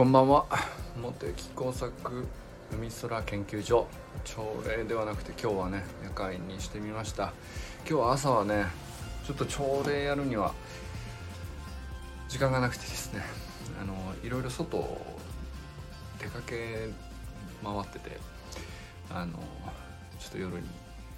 [0.00, 0.46] こんばんは。
[0.96, 1.92] 茂木工作
[2.72, 3.86] 海空研究所。
[4.24, 7.34] 朝礼ではなくて今日はね夜会にしてみました。
[7.86, 8.64] 今日は朝はね
[9.26, 10.54] ちょっと朝礼やるには
[12.30, 13.20] 時間がなくてですね。
[13.78, 13.94] あの
[14.24, 14.78] いろいろ外
[16.18, 16.88] 出かけ
[17.62, 18.16] 回ってて
[19.10, 19.34] あの
[20.18, 20.66] ちょっと夜に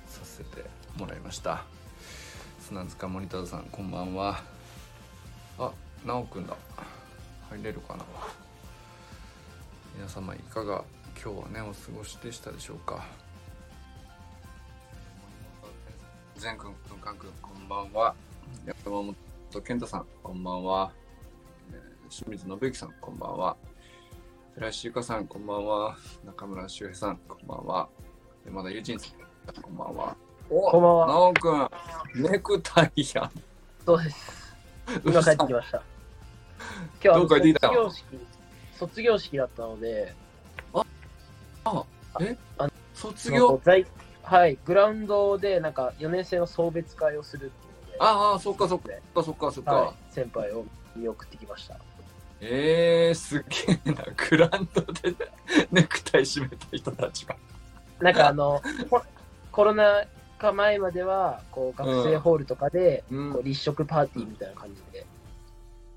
[0.08, 0.64] させて
[0.96, 1.62] もらいました。
[2.58, 4.42] 砂塚モニターさんこんばんは。
[5.60, 5.70] あ
[6.04, 6.56] 直くんだ。
[7.48, 8.04] 入れるかな。
[9.94, 10.84] 皆様いかが
[11.22, 13.04] 今日はねお過ごしでしたでしょうか？
[16.36, 18.14] 全くん文官くんこんばんは。
[18.84, 19.14] 山本
[19.64, 20.90] 健太さんこんばんは、
[21.72, 23.56] えー清水信之さんこんばんは。
[24.54, 25.96] 寺石ゆかさんこんばんは。
[26.24, 27.88] 中村修平さんこんばんは。
[28.44, 30.16] 山田友人さんこんばんは。
[30.50, 31.06] おこんばんは。
[31.06, 31.68] 直くん
[32.22, 33.30] ネクタイやん。
[33.86, 34.56] そうです。
[35.04, 35.82] 今帰ってきました。
[37.04, 38.04] 今日どう帰ってきた卒業式、
[38.82, 40.12] 卒業式だったので、
[42.94, 43.60] 卒業？
[43.62, 43.86] 在
[44.22, 48.90] はい、グラウンドでなんか4年生の送別会をするっていうので、ああそっかそっか
[49.22, 50.64] そっかそっか、はい、先輩を
[50.96, 51.76] 見送ってきました。
[52.40, 54.04] えー、すげえな。
[54.30, 55.14] グラウンドで
[55.70, 57.36] ネクタイ締めた人たちが。
[58.00, 59.02] なんかあの、コ
[59.52, 60.04] コロナ
[60.38, 63.32] 禍前までは、こう学生ホールとかで、うん。
[63.32, 65.06] こう立食パーティーみたいな感じで、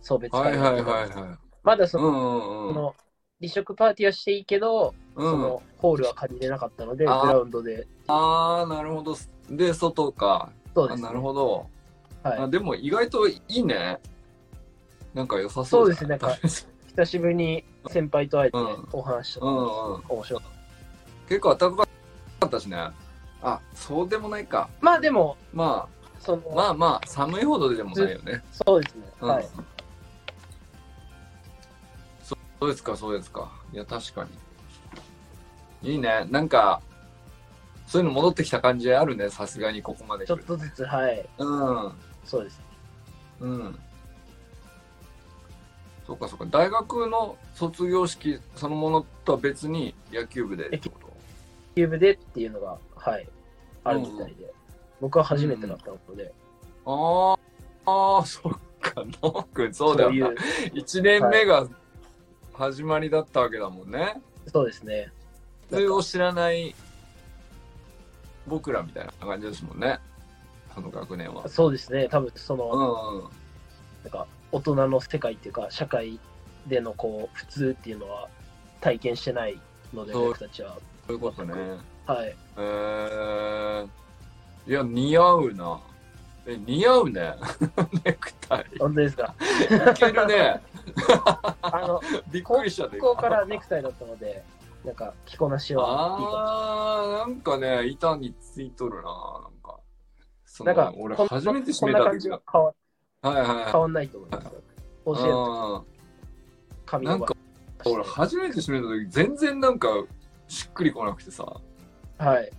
[0.02, 2.74] 送別はい会はいはいをやってたんですはいまだその、うんうんうん。
[2.74, 2.96] その
[3.42, 5.32] 立食パーティーはしていいけど、うん。
[5.32, 9.18] そのホールは借りれなかったので、グラウンドで、ああなるほど。
[9.50, 10.52] で外か。
[10.74, 11.08] そうです、ね。
[11.08, 11.68] あなるほど、
[12.24, 12.40] はい。
[12.40, 14.00] あでも意外といいね。
[15.14, 16.10] なんか良さそそううですね。
[16.10, 16.38] なんか
[16.88, 18.88] 久しぶりに先輩と会えてうん。
[18.94, 19.58] お話したうんう
[19.98, 20.02] ん。
[20.08, 20.42] 面白い。
[21.28, 22.78] 結構暖かかったしね。
[23.42, 24.70] あそうでもないか。
[24.82, 25.88] まあでも、ま
[26.20, 28.44] その、あまあまあ寒いほどでもないよね。
[28.52, 29.06] そうですね。
[29.22, 29.30] うん。
[29.30, 29.46] はい。
[32.60, 33.52] そうですか、そうですか。
[33.74, 34.26] いや、確か
[35.84, 35.92] に。
[35.92, 36.26] いいね。
[36.30, 36.82] なんか、
[37.88, 40.26] そういうの戻ってきた感じあるね、さすがにここまで。
[40.26, 41.28] ちょっとずつ、はい。
[41.38, 41.92] うん。
[42.24, 42.62] そうです。
[43.40, 43.80] うん。
[46.08, 46.46] そうか、そうか。
[46.46, 51.00] 大学の卒業式そのものとは別に野球部でってこ
[51.76, 53.28] キューブでっていうのが、はい、
[53.84, 54.54] あるみたいで。
[55.02, 56.34] 僕は初めてだったので、
[56.86, 57.40] と
[57.86, 60.16] ああ、そっか、ノーくん、そうだよな。
[60.16, 60.36] いう、
[60.74, 61.68] 1年目が
[62.58, 64.22] 始まりだったわけだもんね。
[64.48, 65.12] そうですね。
[65.70, 66.74] それを知らない
[68.48, 70.00] 僕らみたいな感じですもんね。
[70.74, 71.48] その学年は。
[71.50, 72.08] そうですね。
[72.10, 73.24] 多分、その、うんうん。
[74.04, 76.20] なんか、大人の世界っていうか、社会
[76.68, 78.30] でのこう、普通っていうのは
[78.82, 79.60] 体験してない
[79.94, 80.78] ので、僕たちは。
[81.08, 81.54] そういうことね。
[82.06, 82.36] はい。
[82.58, 83.88] えー、
[84.68, 85.80] いや、似合うな。
[86.48, 87.36] え、似合うね。
[88.06, 88.66] ネクタイ。
[88.80, 89.34] 本当ですか？
[89.92, 90.62] いけるね。
[91.62, 92.02] あの、
[92.32, 92.98] びっくりしたね。
[93.00, 94.44] 高校からネクタイだったので、
[94.84, 95.84] なんか、着こなしは。
[95.88, 99.02] あー、なんかね、板についとるな。
[99.04, 99.80] なんか。
[100.46, 102.40] そのなんか、俺、初めて締めた時が。
[102.52, 102.74] 変わ
[103.22, 104.50] はいはいはい変わんないと思います。
[105.06, 105.84] 教
[107.02, 107.34] えなんか、
[107.86, 109.90] 俺、初めて締めた時、全然なんか、
[110.48, 111.44] しっくりこなくてさ。
[112.20, 112.52] はい。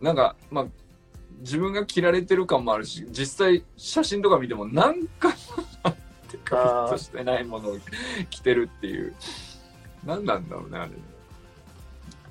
[0.00, 0.66] なんか、まあ、
[1.40, 5.32] 自分が着られてる感もあるし、実際写真とか見ても、なんか、っ
[6.28, 7.78] てか、フィットしてないものを
[8.30, 9.14] 着てるっていう。
[10.04, 10.96] 何なんだろうね、あれね。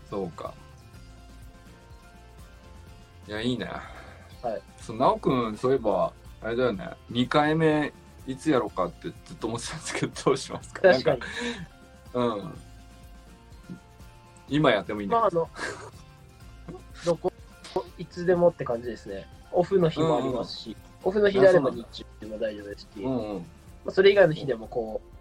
[0.09, 0.53] そうか。
[3.28, 3.66] いや、いいね。
[4.41, 4.62] はい。
[4.80, 7.94] そう、なおくん、そういえば、あれだよね、2回目、
[8.28, 10.81] いつやろうかってずっと思ってたんですけど、どうしますか？
[10.81, 11.20] 確かに。
[11.20, 11.28] なんか
[12.14, 12.53] うん。
[14.50, 15.50] 今やってもいいんだまあ、あの、
[17.06, 17.33] どこ、
[17.98, 19.28] いつでもって感じですね。
[19.52, 21.86] オフの日もありますし、オフの日であれば日
[22.22, 22.88] 中も大丈夫ですし。
[22.98, 23.38] うんうん。
[23.38, 23.44] ま
[23.88, 25.14] あ、それ以外の日でもこう、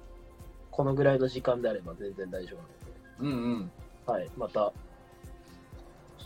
[0.70, 2.74] このぐらいの時間であれば全然大丈夫なので、
[3.20, 3.70] うんうん。
[4.06, 4.72] はい、また、ちょ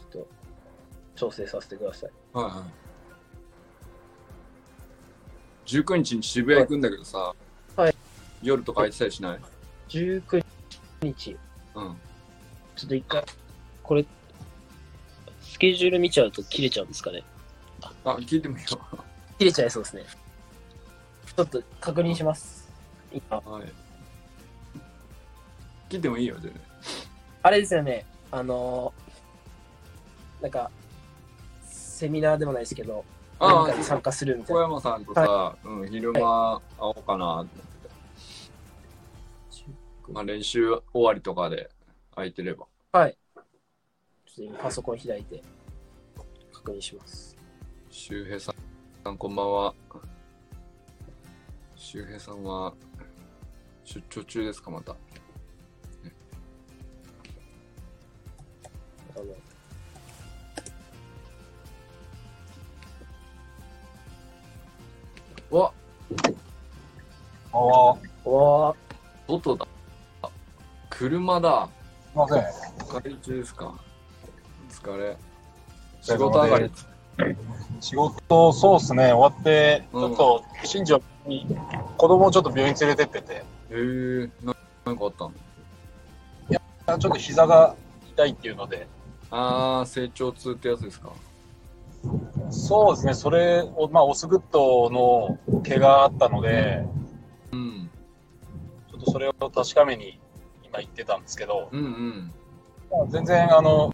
[0.08, 0.28] っと、
[1.16, 2.10] 調整させてください。
[2.32, 2.86] はいはい。
[5.66, 7.34] 19日に渋谷行くんだけどさ、
[7.76, 7.96] はい
[8.42, 9.40] 夜とか空いてたりしない
[9.88, 10.44] ？19
[11.02, 11.36] 日、
[11.74, 11.96] うん。
[12.76, 13.24] ちょっと一回、
[13.82, 14.06] これ、
[15.56, 17.24] スケジュール見ちゃうと切れちゃうんですかね。
[18.04, 18.78] あ、聞いてもいいよ。
[19.38, 20.04] 切れちゃいそうですね。
[21.34, 22.68] ちょっと確認します。
[23.10, 23.72] 今、はい。
[25.88, 26.60] 聞いてもいいよ、全然。
[27.42, 30.70] あれですよね、あのーなんか、
[31.62, 33.04] セミナーでもないですけど、
[33.38, 34.62] ああ何かに参加するみたい小な。
[34.62, 37.90] 山さんとさ、うん、昼間会おうかなってて。
[40.08, 41.70] まあ練習終わりとかで
[42.14, 42.66] 空いてれば。
[42.92, 43.18] はい。
[44.36, 45.42] ちょっと今パソコン開いて
[46.52, 47.34] 確認します。
[47.88, 48.54] 周平さん、
[49.02, 49.74] さんこんばんは。
[51.74, 52.74] 周平さんは
[53.84, 54.92] 出張中ですか、また？
[54.92, 54.98] ね、
[65.50, 65.72] わ
[67.52, 68.76] あわ
[69.26, 69.66] 外だ。
[70.90, 71.70] 車だ。
[72.12, 72.44] すいません。
[72.98, 73.85] お帰り中ですか？
[74.86, 75.16] 疲れ。
[76.00, 76.70] 仕事上がり。
[77.80, 80.04] 仕事、そうっすね、終わって、ちうん。
[80.04, 81.46] ょっと、新庄に、
[81.96, 84.54] 子供をちょっと病院連れてってて、へえな
[84.84, 85.32] なんかあったの？
[86.98, 87.74] ちょっと膝が
[88.12, 88.86] 痛いっていうので、
[89.30, 91.10] ああ成長痛ってやつですか？
[92.50, 96.86] そうですね、それを、まあ、オスグッドの毛があったので、
[97.50, 97.90] うん。
[98.88, 100.20] ちょっとそれを確かめに
[100.64, 102.32] 今行ってたんですけど、うんうん。
[102.88, 103.92] まあ全然、あの、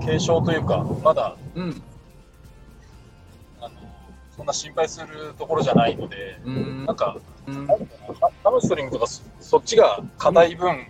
[0.00, 1.82] 軽症というか、まだ、うん。
[3.60, 3.70] あの、
[4.36, 6.86] そんな心配するところじゃないので、うん。
[6.86, 7.16] なんか、
[7.46, 7.66] うん。
[7.66, 10.86] ムストリングとかそそっちが硬い分、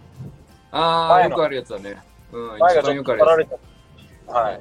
[0.72, 2.02] ああ前のよくあるやつだね。
[2.32, 3.64] うん一前がちょっとられたって
[4.02, 4.60] いう、はい、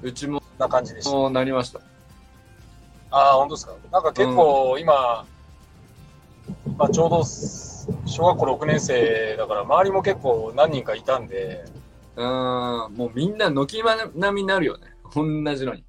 [0.00, 1.30] つうちもな感じでした。
[1.30, 1.80] なりました。
[3.10, 3.74] ああ、本当ですか？
[3.92, 5.26] なんか結構今、
[6.76, 7.24] まあ、ちょうど
[8.06, 11.64] 小学校6年生だから、周りも結構何人かいたんで、
[12.16, 12.24] うん
[12.96, 13.82] もうみんな軒
[14.14, 14.86] 並みになるよね。
[15.14, 15.22] 同
[15.54, 15.84] じのに。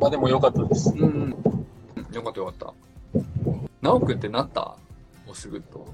[0.00, 0.92] まあでも良かったです。
[0.96, 2.14] うんうん。
[2.14, 2.74] よかったよかった。
[3.80, 4.76] 直くんってなった？
[5.28, 5.86] おすぐっと。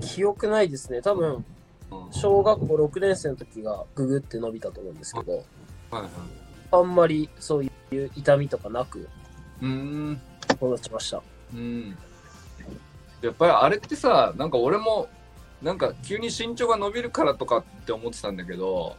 [0.00, 1.00] 記憶ないですね。
[1.02, 1.44] 多分、
[1.90, 2.12] うん。
[2.12, 5.38] 小学校6年生の時がググって伸びたと思うんですけど、は
[5.98, 6.10] いはい。
[6.72, 9.08] あんまりそういう痛みとかなく
[9.62, 10.20] うーん。
[10.54, 11.22] 育ちました。
[11.54, 11.96] うん
[13.22, 15.08] やっぱりあれってさなんか俺も
[15.62, 18.96] なんか急に身長が伸びるからとかって思ってたんだけど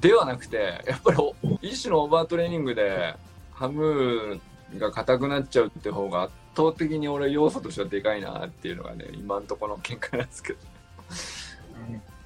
[0.00, 3.14] ではなくてやっぱりお一種のオーバートレーニングで
[3.52, 4.40] ハム
[4.78, 10.58] が硬くなっちゃうって方が圧倒的に俺要素としてはでかいなっていうのがね今んところの見解なんですけど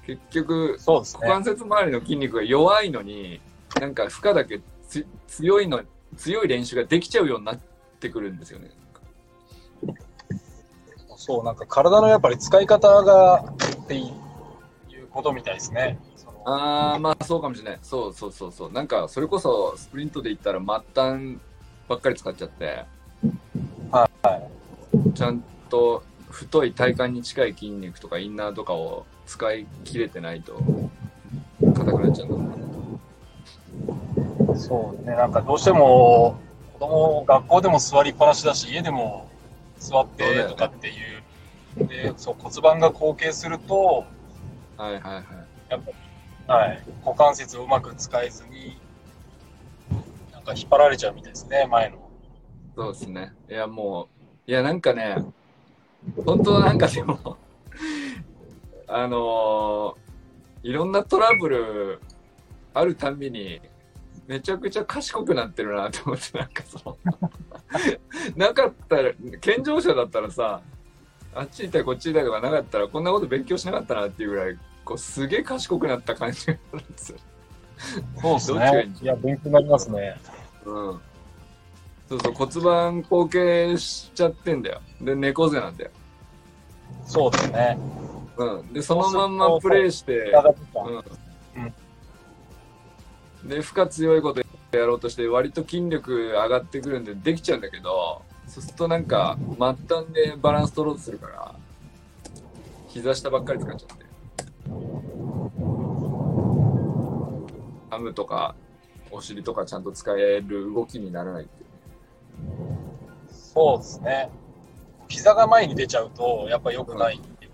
[0.05, 0.83] 結局ね。
[0.87, 3.39] 股関節周りの筋肉が弱いのに
[3.79, 5.81] なんか負荷だけつ強いの
[6.17, 7.59] 強い練習ができちゃうようになっ
[7.99, 8.71] てくるんですよね。
[11.23, 13.43] そう、なんか体のやっぱり使い方が
[13.83, 15.99] っていうことみたいですね。
[16.45, 17.79] ああまあそうかもしれない。
[17.83, 18.71] そうそうそうそう。
[18.71, 20.65] なんかそれこそスプリントで言ったら末
[20.95, 21.37] 端
[21.87, 22.85] ばっかり使っちゃって。
[23.91, 25.11] はい。
[25.13, 26.01] ちゃんと
[26.31, 30.59] 太い体幹に近い筋肉とかインナーとかを使い切れてないと
[31.61, 32.49] 硬くなっちゃうん
[34.47, 36.39] だそうね、なんかどうしても
[36.73, 39.29] 子供学校でも座りっぱなしだし、家でも
[39.79, 40.95] 座ってとかっていう、
[41.77, 44.05] でそう骨盤が後傾すると、
[44.77, 45.23] はいはいはい
[45.69, 45.81] やっ
[46.47, 48.77] ぱはい、股関節をうまく使えずに、
[50.33, 52.11] なんか引っ張られちゃうみたいですね、前の。
[52.75, 54.07] そうですねいやも
[54.47, 55.17] ういやなんかね
[56.25, 57.37] 本当なんかでも
[58.87, 60.01] あのー
[60.63, 61.99] いろんなトラブル
[62.73, 63.59] あるたんびに
[64.27, 66.97] めちゃくちゃ賢くなってるなと思ってなんかその
[68.37, 70.61] なかったら健常者だったらさ
[71.33, 77.17] あっち行ったりこっち行ったりとかなかったらこんなこと勉強しなかったなっていうぐらいこうすげえ賢くなった感じがあるんですよ。
[78.21, 78.91] そうですね。
[79.01, 80.15] いや、勉強になりますね。
[80.65, 81.01] うん。
[82.09, 84.81] そうそう骨盤後傾しちゃってんだよ。
[84.99, 85.91] で猫背なんだよ。
[87.05, 87.77] そうですね。
[88.37, 88.73] うん。
[88.73, 90.33] でそのまんまプレイして
[93.43, 94.41] うん、で負荷強いこと
[94.77, 99.77] やろうとして割と筋力上がってくるんでできちゃうんだけどそうするとなんか末端
[100.13, 101.55] でバランス取ろうとするから
[102.89, 104.05] 膝下ばっかり使っちゃって。
[107.89, 108.55] ハムとか
[109.09, 111.69] お尻とかちゃんと使える動きにならないっていう。
[113.31, 114.29] そうですね。
[115.07, 117.51] 膝が前に出ちゃうと、やっぱ良くないっていう。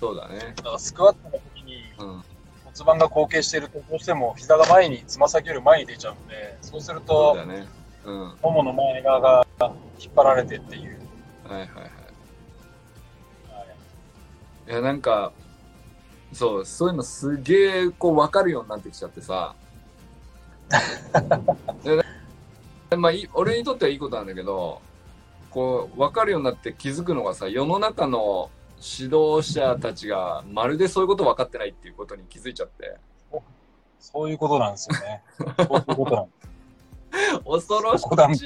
[0.00, 0.54] そうだね。
[0.56, 2.24] だからスクワットの時にうん。
[2.64, 7.68] 骨盤が後傾してると、どうしても膝が前に、つま先より前に出ちゃうので、そうするそうとだ、ね
[8.06, 9.46] うんはいももの前側が
[9.98, 10.98] 引っ張られてっていう。
[11.44, 11.96] はいはいはい
[14.68, 15.32] いやなんか
[16.32, 19.54] そうそういうのすげえこう分かるようになってきちゃってさ
[22.90, 24.80] でまあいい俺にとってはいいことなんだけど
[25.50, 32.96] こう分かるようになって気づくのがさ世の中の指導者たちがまるでそういうこと分かってないっていうことに気づいちゃって
[34.00, 35.22] そういうことなんですよね。
[35.38, 36.28] そういうことなん。
[37.44, 38.02] 恐ろし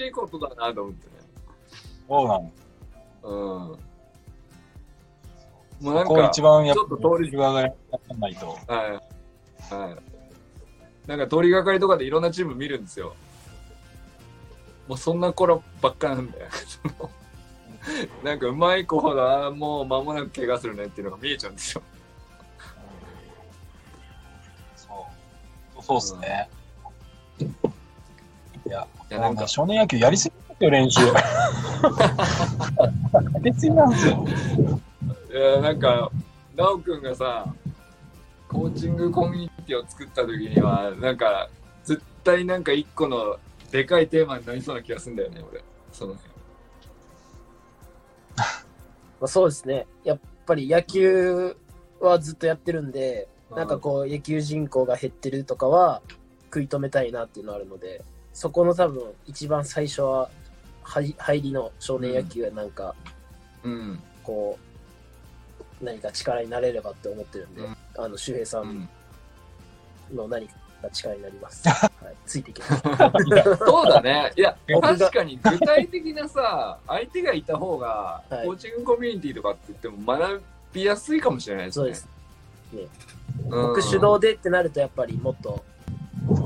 [0.07, 1.13] いことだなと思ってね
[2.09, 2.61] そうなんです。
[3.23, 3.91] うん
[5.81, 7.73] もうなんか一番やっちょっと通りがや
[8.09, 8.49] らないと。
[8.67, 9.01] は
[9.71, 9.75] い。
[9.75, 11.09] はい。
[11.09, 13.15] なんか通りがかりとかでいろんなチーム見るんですよ。
[14.89, 16.49] もうそんな頃ばっかなんだよ
[18.25, 21.83] なんかうまい子ほどもう間もなく怪我するねっていうのが見えちゃうんですよ
[24.75, 25.07] そ
[25.79, 25.83] う。
[25.83, 26.51] そうっすね。
[28.71, 31.01] いや、いやなんか少年野球やりすぎですよ、練習。
[31.11, 31.13] や
[33.43, 34.29] りすぎなんですよ。
[35.33, 36.11] いやなんか
[36.57, 37.53] 奈くんがさ
[38.49, 41.49] コーチングコミュニティを作った時にはなんか
[41.85, 43.39] 絶対なんか一個の
[43.73, 45.63] でかいテーマになりそうな気がするんだよね俺
[45.93, 46.15] その
[49.21, 49.87] まあ、そうですね。
[50.05, 51.57] やっぱり野球
[52.01, 56.01] はずっとやってるんで、なんかこう野球人口が減ってるとかは
[56.47, 58.03] 食い止めたいなっていうのがあるので、
[58.41, 60.31] そこの多分一番最初は
[60.83, 62.95] 入入りの少年野球はなんか
[63.63, 64.01] うん。
[64.23, 64.59] こ
[65.83, 67.77] う何か力になれればって思ってるんで、うん。
[67.99, 68.69] あの周平さうん。
[68.71, 68.89] ん
[70.11, 70.55] の何か
[70.91, 71.69] 力になります。
[71.69, 72.83] はい、ついてきます。
[73.59, 74.33] そうだね。
[74.35, 78.47] いや確かに具体的なさ相手がいた方がはい。
[78.47, 80.43] コーチングコミュニティとかって言っても学
[80.73, 81.83] びやすいかもしれないですね。
[81.83, 82.09] そうです。
[83.43, 83.67] うん。
[83.67, 85.63] 僕主導でってなるとやっぱりもっと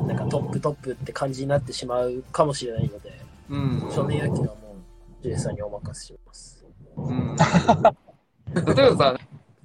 [0.06, 4.76] なんかトップトップって感じになってしまうかもしれないので、うん少年野球はも
[5.20, 6.64] う周平さんにお任せします。
[6.96, 7.36] うん
[8.54, 9.18] 例えばさ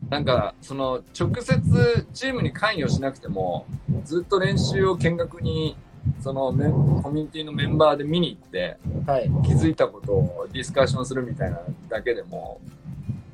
[0.09, 3.65] なんかその直接チームに関与しなくても
[4.05, 5.75] ずっと練習を見学に
[6.21, 6.71] そのメン
[7.03, 9.29] コミュニティのメンバーで見に行ってはい。
[9.45, 11.59] 気づいたことをディスカッションするみたいな
[11.89, 12.59] だけでも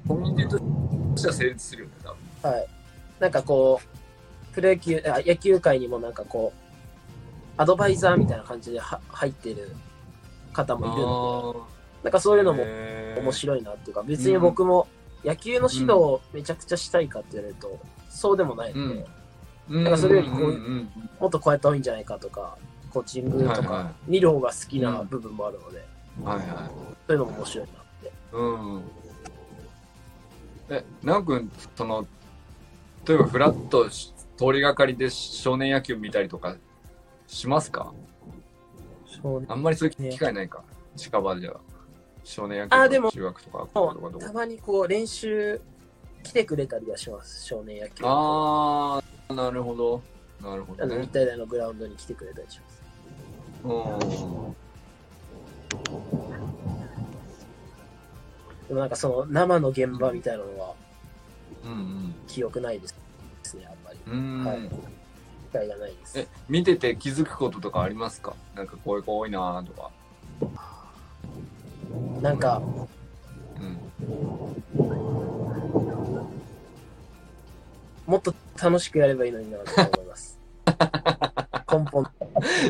[0.08, 0.58] コミュニティと
[1.16, 2.68] しては成立するよね多分はい。
[3.20, 6.65] なんかこう、プロ野球、あ野球界にもなんかこう、
[7.58, 9.76] アドバイザーみたいな感じでは入ってる
[10.54, 12.66] 方もいるので、なんかそういうのも
[13.22, 14.88] 面白いなっていうか、別に僕も
[15.24, 19.06] 野球の指導をめちゃくちゃしたいかって言われると、そうでもないので、
[19.70, 19.84] うん。
[19.84, 20.62] なんかそれよりこう
[21.20, 22.58] もっとこうやった方がいいんじゃないかとか、
[22.92, 25.86] コーチングとか見る方が好きな部分もあるので、
[26.20, 26.26] うん。
[26.26, 26.48] はいはい。
[26.48, 26.54] そ
[27.10, 28.12] ういうのも面白いなって。
[28.34, 28.84] うん。
[30.70, 32.08] え、なおくん、その、
[33.08, 36.58] 例えばフラットし通りがかりで少年野球見たりとか
[37.28, 37.94] しますか？
[39.48, 40.64] あんまりそういう機会ないか。
[40.96, 41.54] 近場じゃ。
[42.24, 45.62] 少年野球あでも中学とか高校とかどこたまにこう練習
[46.24, 48.04] 来てくれたりはします、少年野球。
[48.04, 50.02] あー、なるほど。
[50.42, 51.08] なるほどあの日ね。
[51.14, 52.82] 体大のグラウンドに来てくれたりします。
[53.64, 53.72] うん。
[58.68, 60.74] でもなんかその生の現場みたいなのは
[61.64, 62.96] うん記憶ないです
[63.56, 64.00] ね、あんまり。
[64.08, 64.14] うん。
[64.14, 64.46] うん。
[64.46, 64.72] はい機
[65.56, 66.20] 会がないです。
[66.20, 68.34] え、見てて気づくこととかありますか？
[68.56, 69.92] なんかこういう子多いなとか。
[72.22, 72.62] なんか、
[73.60, 73.80] うん。
[78.06, 79.64] もっと楽しくやればいいのになと
[80.00, 80.40] 思います。
[81.72, 82.06] 根本。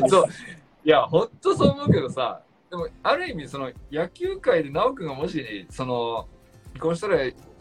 [0.08, 0.26] そう。
[0.84, 2.40] いや、ほんとそう思うけどさ、
[2.70, 6.26] でも、ある意味、その、野球界で直くんがもし、その、
[6.80, 7.16] こうしたら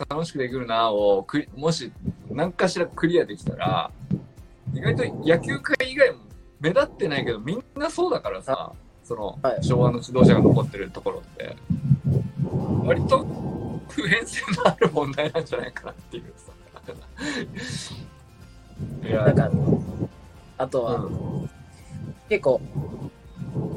[0.10, 1.92] 楽しくできるなをクリ、もし、
[2.30, 3.92] 何かしらクリアできたら、
[4.74, 6.18] 意外と野球界以外も
[6.60, 8.72] 目立ってないけど、みんなそうだからさ、
[9.04, 9.64] その、はい。
[9.64, 11.56] 昭和の指導者が残ってるところって、
[12.84, 13.26] 割と
[13.90, 16.52] 普遍性のある問題なんじゃないかなっていうさ。
[19.08, 19.50] いやなんか、
[20.58, 21.50] あとは、うん。
[22.30, 22.60] 結構、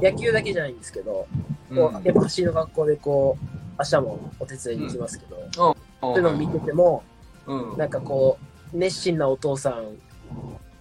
[0.01, 1.27] 野球だけじゃないんですけど、
[1.71, 1.77] うん。
[1.77, 3.45] こうやっぱ走りの学校でこう、
[3.79, 7.03] 明日もお手伝いに行きますけど、そういうのを見てても、
[7.47, 7.77] うん。
[7.77, 8.39] なんかこ
[8.73, 9.97] う、熱心なお父さん、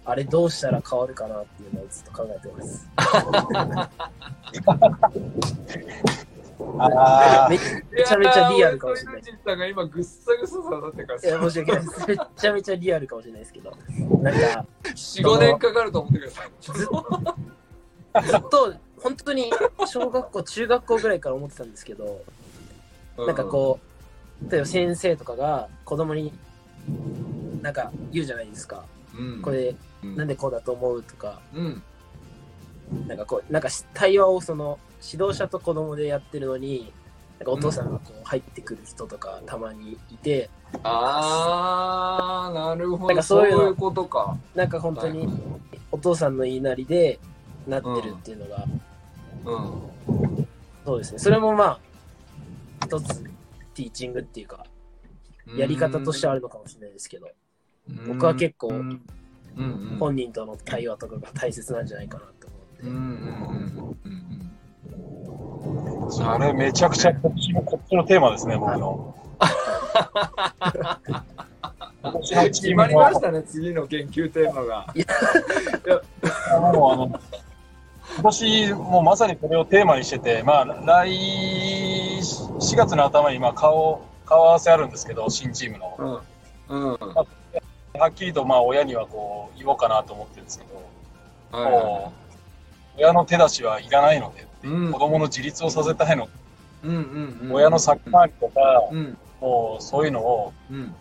[0.08, 2.88] あれどうしたら変わるかなっていうのをずっと考えてます。
[6.80, 7.58] あめ
[7.90, 9.18] めちゃめちゃリアルかもしれな
[9.66, 12.06] いい今ぐっさぐささだってからいや、申し訳ないです。
[12.08, 13.70] めちゃめちゃリアルかもしれないですけど、
[14.22, 16.50] なんか、4、5年かかると思ってください。
[16.60, 16.88] ずずっ
[18.50, 19.52] と、本当に
[19.86, 22.22] 小学校、中学校ぐらいから思ってたんですけど、
[23.18, 23.78] なんかこ
[24.42, 26.32] う、例えば先生とかが子供に、
[27.60, 28.84] なんか言うじゃないですか。
[29.14, 31.82] う、うん、これ、うん、なんでこうだと思うとか、うん、
[33.06, 36.92] なんかこう、なんか対話をその指導者と子供でやってるのに、
[37.38, 40.50] なんかお父さんがこう入ってくる人とかたまにいて、
[40.82, 43.06] あー、なるほど。
[43.08, 44.36] なんかそういうことか。
[44.54, 45.28] なんか本当に
[45.92, 47.18] お父さんの言いなりで
[47.66, 48.66] なってるっていうのが、
[49.44, 50.32] うん。
[50.84, 51.18] そうですね。
[51.18, 51.80] それもまあ、
[52.84, 53.22] 一つ
[53.74, 54.66] ティーチングっていうか、
[55.56, 57.28] やり方としてはあるのかもしれないですけど、
[57.88, 58.06] うん。
[58.08, 58.72] 僕は結構
[59.58, 59.98] うん、うん、うん。
[59.98, 62.48] 本人との対話とかが大切なんじゃないかなと
[62.82, 64.08] 思うん、って。
[66.22, 69.14] あ、あれめちゃくちゃこっちのこっちのテーマですね、僕の。
[72.22, 74.86] 決まりましたね、次の研究テーマが。
[76.72, 77.20] もうあの、
[78.14, 86.22] 今年もうまさにこれをテーマにしてて、まあ、来4月の頭にまあ顔顔合わせあるんですけど、新チームの。
[86.68, 86.98] うんうん
[87.98, 90.74] はっきりとまあ親にはこう言おうかなと思ってるんですけど、
[91.62, 92.28] はいはいもう
[92.98, 94.92] 親の手出しはいらないので、うん。
[94.92, 96.28] 子供の自立をさせたいの、
[96.82, 97.52] うんうんうん。
[97.52, 99.16] 親の先回りとか、うん。
[99.40, 100.94] もうそういうのを、うん。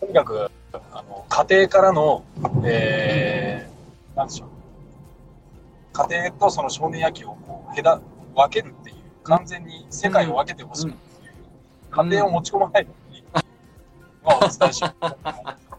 [0.00, 2.24] とにかくあの家庭からの、
[2.64, 4.48] えー、なんでしょう、
[5.92, 8.02] 家庭とその少年野球をこう隔
[8.34, 11.34] 分けるっていう、完全に世界を分けてほしいっていう、
[11.90, 15.73] 家庭を持ち込まないのを お伝えしよう。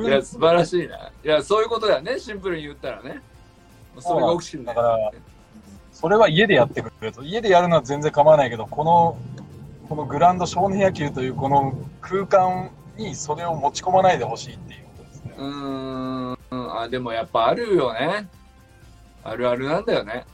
[0.00, 0.96] いや素晴らしいな。
[1.24, 2.18] いやそういうことだよね。
[2.18, 3.20] シンプルに言ったらね。
[3.98, 5.10] それが起きてるんだだから
[5.92, 7.22] それは家でやってくれると。
[7.22, 9.16] 家でやるのは全然構わないけど、この、
[9.88, 14.84] このグラウンド少年野球というこの空間にそれを持ち込まないでほしいっていう。
[14.84, 15.34] ことですね。
[15.36, 16.80] うーん。
[16.80, 18.28] あでもやっぱあるよね。
[19.22, 20.24] あるあるなんだよね。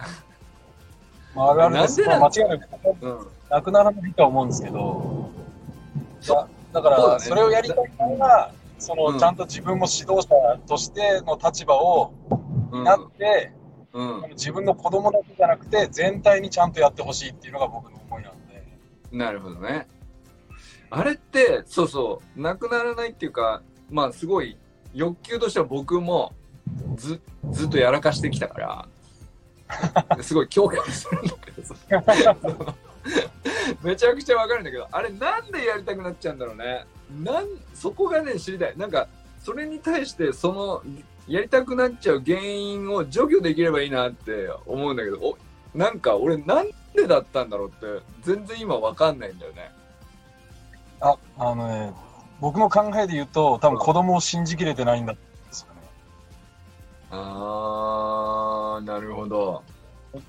[1.35, 2.01] まあ、あるあるです。
[2.03, 3.27] なんでまあ間違いなくうん。
[3.51, 5.31] なくならないとは思うんですけど、
[6.73, 9.19] だから、それをやりたいのは、その、うん。
[9.19, 12.13] ちゃんと自分も指導者としての立場を
[12.73, 12.85] うん。
[12.85, 13.53] なって、
[13.93, 14.25] うん。
[14.31, 18.65] 自分の子供だけじゃなくて、全体にちゃんとやってほしいっていうのが僕の思いなので。
[19.11, 19.87] なるほどね。
[20.91, 24.57] あれってそうそうなくならないっていうかまあすごい
[24.95, 26.33] 欲求としては僕も
[26.97, 27.21] ず
[27.51, 28.89] ずっとやらかしてきたか
[30.09, 31.75] ら すごい共感するんだけどさ。
[33.83, 38.77] めちゃくちゃわかるんだけどあれなんでやりたくなっちゃうんだろうねなんそこがね知りたい。
[38.77, 39.09] なんか
[39.41, 40.83] それに対してその
[41.27, 45.39] やりたくなっちゃう原因を除去できればいいなって思うんだけどお
[45.77, 49.71] なんか俺なんでだったんだろうって全然今わかんないんだよね。
[51.01, 51.93] あ、あのね、
[52.41, 55.19] 僕の考えで言うと、多分子供を信じきれてないんだで
[55.51, 55.81] すよね。
[57.11, 59.63] あーなるほど。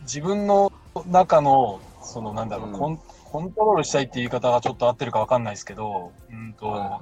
[0.02, 0.72] 自分の
[1.08, 3.00] 中の、そのなんだろう、うん
[3.32, 7.02] コン、トロールしたいっていう言い方がちょっと合ってるかわかんないですけど、うんと、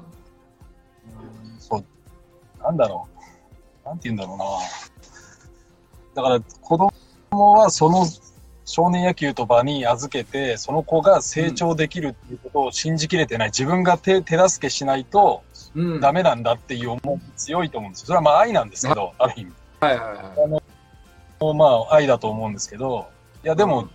[1.05, 1.83] うんそう、
[2.61, 3.07] なんだろ
[3.83, 3.87] う。
[3.87, 4.45] なんて言うんだろうな。
[6.15, 8.05] だから、子供はその
[8.65, 13.47] 少年野球と場に預けて、その子が成長できるっていうことを信じきれてない。
[13.47, 15.43] 自分が手手助けしないと
[15.75, 18.07] うんダメなんだっていう思い強いと思うんですよ。
[18.07, 19.53] それはまあ愛なんですけど、ある意味。
[19.79, 23.07] はいはいはいまあ愛だと思うんですけど、
[23.43, 23.87] いやでも、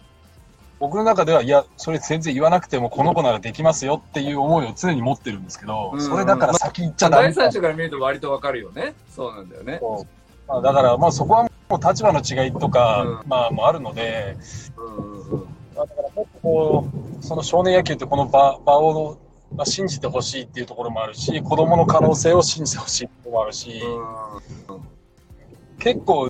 [0.82, 6.02] 僕の中では、いや、それ全然言わなくても、この子ならできますよっていう思いを常に持ってるんですけど、うん。
[6.02, 7.26] それだから先行っちゃダメ。
[7.26, 8.94] 第三者から見ると割とわかるよね。
[9.08, 9.80] そうなんだよね。
[10.48, 13.28] まあ、だから、まあそこはもう立場の違いとか、うん。
[13.28, 14.36] まあもあるので、
[14.76, 15.46] うんうんうん。
[15.76, 16.88] まあだからもっとこ
[17.20, 19.18] う、その少年野球ってこの場場を、
[19.54, 23.80] まあ、信じてほしいっていうところもあるし、子供の可能性を信じてほしいっていうところもあるし、
[25.78, 26.28] 結構、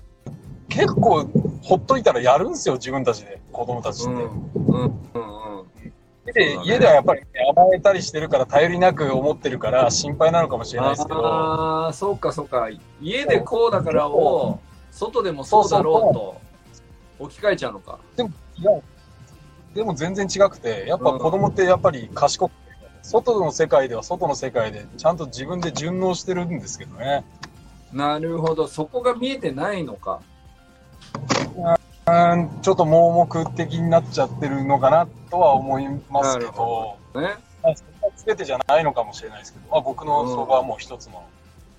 [0.73, 1.25] 結構、
[1.63, 4.13] ほっといたらやるんですよ、自分たちで、子供たちって。
[4.13, 5.33] うんうんうんうん
[6.25, 11.27] でね家ではやっぱり、ね、甘えたりしてるから頼りなく思ってるから心配なのかもしれないですけど。
[11.27, 12.69] ああそうかそうか。
[13.01, 14.61] 家でこうだからを
[14.93, 16.41] 外でもそうだろうと
[17.19, 17.99] 置き換えちゃうのか。
[18.17, 18.71] いや
[19.75, 22.57] でも全然違くてやっぱ子供ってやっぱり賢くて
[23.03, 27.25] 外の世界では外の世界でちゃんと自分で順応してるんですけどね。
[27.93, 28.69] なるほど。
[28.69, 30.21] そこが見えてないのか
[32.05, 41.25] うんちょっと盲目的になっちゃってるのかなとは思いますけどほねまあそれは全てじゃないのかもしれないですけど、まあ、僕のそこはもう一つの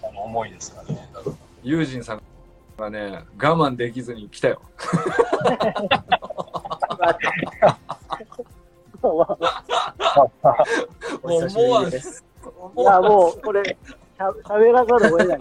[0.01, 1.09] あの思いですかね。
[1.63, 2.21] ユージンさん
[2.77, 4.61] がね我慢できずに来たよ
[9.01, 9.27] おも
[11.23, 12.23] う久しぶ思わずりです。
[12.77, 15.39] いや、もう、これ、しゃ喋らざるを得ない。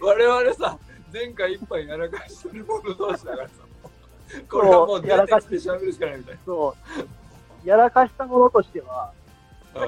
[0.00, 0.78] 我々さ
[1.18, 3.54] 前回一杯やらかしてる者同士だからさ
[4.48, 6.76] これはもう出てきて喋るしかないみたいそ
[7.64, 7.68] う。
[7.68, 9.10] やらかしたものとしては、
[9.74, 9.84] さ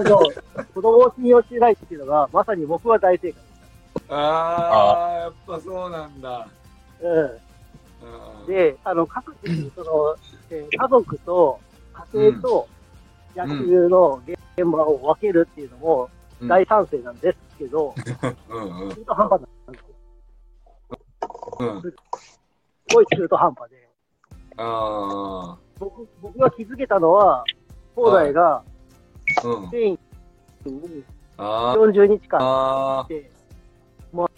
[0.00, 0.18] んの
[0.74, 3.42] 子供を信用してないっていうのが、まさに僕は大正解。
[4.08, 6.48] ああやっぱそうなんだ、
[7.02, 7.22] うん。
[8.40, 10.16] うん、で、あの、各自、その、
[10.50, 11.60] えー家族と
[12.14, 12.68] 家庭と
[13.34, 17.94] 野球の現場を分けるっていうのもうん大賛成なんですけど、
[18.48, 19.97] うんうん中途半端なんですよ。
[21.58, 21.94] うんす
[22.94, 23.88] ごい中途半端で。
[24.56, 27.44] あ僕僕が気づけたのは、
[27.94, 28.62] 東大が
[29.40, 29.98] スペイン
[30.66, 31.04] に
[31.36, 33.30] あ40日間あいて、
[34.12, 34.30] まあ、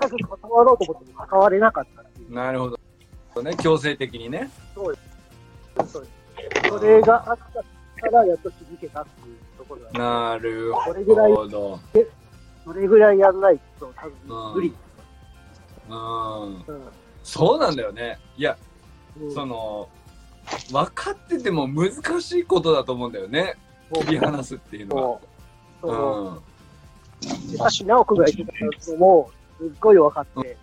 [0.00, 2.32] 全く関わろうと思っても関われなかったっていう。
[2.32, 3.42] なるほど。
[3.42, 4.50] ね強制的にね。
[4.74, 6.02] そうです。
[6.68, 7.62] それがあった
[8.00, 11.80] から、やっと気づけたっていうところが、なるこれぐらいほど。
[12.64, 14.68] それぐらいやんないと多分無理。
[14.68, 14.85] うん
[15.88, 16.64] うん。
[17.22, 18.18] そうなんだよね。
[18.36, 18.56] いや
[19.20, 19.34] うん。
[19.34, 19.88] その
[20.70, 23.56] 分かってても難しいことだと思うんだよね。
[23.92, 25.18] 切り離すっていうのは。
[25.80, 26.30] そう。
[26.30, 26.40] ん。
[27.86, 28.52] 直君が言って
[28.84, 30.56] たのも、すっごい分かって、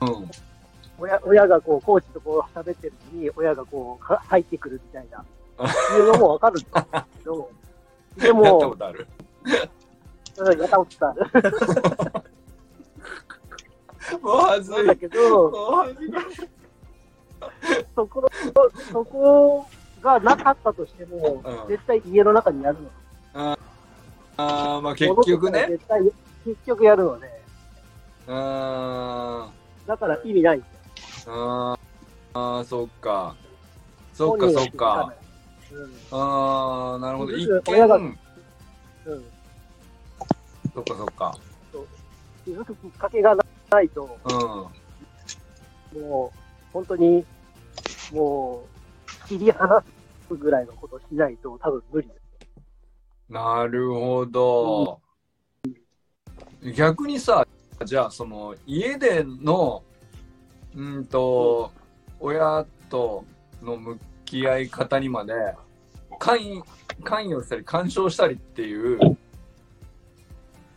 [0.00, 0.30] うん。
[0.98, 5.24] 親親がこう、コーチとこう喋ってるのに、親がこう、は入ってくるみたいな、
[5.96, 6.72] いうのも分かるん です
[7.18, 7.50] けど、
[8.16, 9.06] でやったこも、とある。
[10.38, 11.30] うんやったことある。
[14.22, 15.52] もうはずいだけど、
[17.94, 18.28] そこ、
[18.92, 19.66] そこ
[20.02, 22.90] がなかったとしても、うん絶対家の中にやるの。
[23.34, 23.56] あ
[24.38, 26.02] あまあ結局ね絶対、
[26.44, 27.30] 結局やるので、
[28.28, 29.48] あ
[29.86, 30.66] だから意味ないんで
[31.22, 31.34] すよ。
[31.34, 31.38] ー
[31.74, 33.34] あーあーそっか
[34.12, 35.12] そっかそっか。
[36.12, 37.82] ああなるほど一見。
[39.06, 39.24] うん。
[40.74, 41.38] そっかそっか
[42.44, 43.46] 気づくきっかけがない
[43.88, 44.18] と、
[45.94, 46.38] うんもう、
[46.72, 47.24] 本当に、
[48.12, 48.64] も
[49.24, 49.84] う、切り離
[50.28, 52.20] すぐらいのことしないと多分無理です。
[53.28, 55.00] なるほど。
[56.76, 57.46] 逆にさ、
[57.84, 59.82] じゃあその家での、
[60.74, 61.70] うんと、
[62.20, 63.24] 親と
[63.62, 65.32] の向き合い方にまで
[66.18, 66.64] 関与
[67.04, 69.16] 関与したり干渉したりっていう、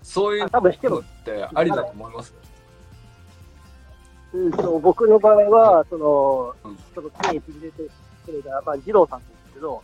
[0.02, 2.34] そういうあ多分してものってありだと思います？
[4.34, 7.84] うんと、僕の場合は、その、うんその、経営入れて
[8.26, 9.84] くれた、まあ、二郎さんですけど、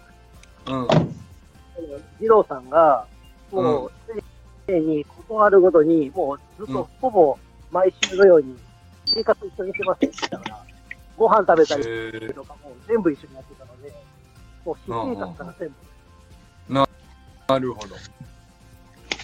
[0.67, 0.87] うん。
[2.19, 3.05] 二郎さんが、
[3.51, 4.23] もう、す
[4.67, 7.37] でに断るごとに、もうずっうんとほぼ
[7.71, 8.55] 毎週のように
[9.05, 10.63] 生活一緒にしてましたから、
[11.17, 13.93] ご飯食べたりえーとかも全部一緒にやってたので、
[14.63, 15.75] もう私生活から全部。
[17.47, 17.95] なるほど。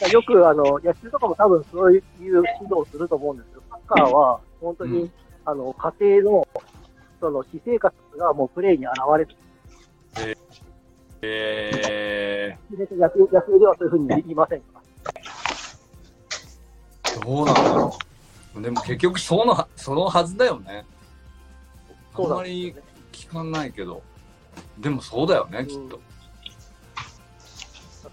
[0.08, 3.51] よくあの野球とかも多分そういう指導をすると思うんです
[3.92, 5.12] カーは本当に、うん
[5.44, 6.48] あの家庭の
[7.20, 10.38] その私生活がもうプレーに現れる。
[11.24, 17.98] え野球野球ではそういうふうに言いませんかー、どうなんだろ
[18.56, 18.62] う。
[18.62, 20.86] でも結局そのはそのはずだよね。
[22.14, 22.76] あんまり。
[23.12, 24.02] 聞かないけど。
[24.78, 26.00] でもそうだよね、きっと。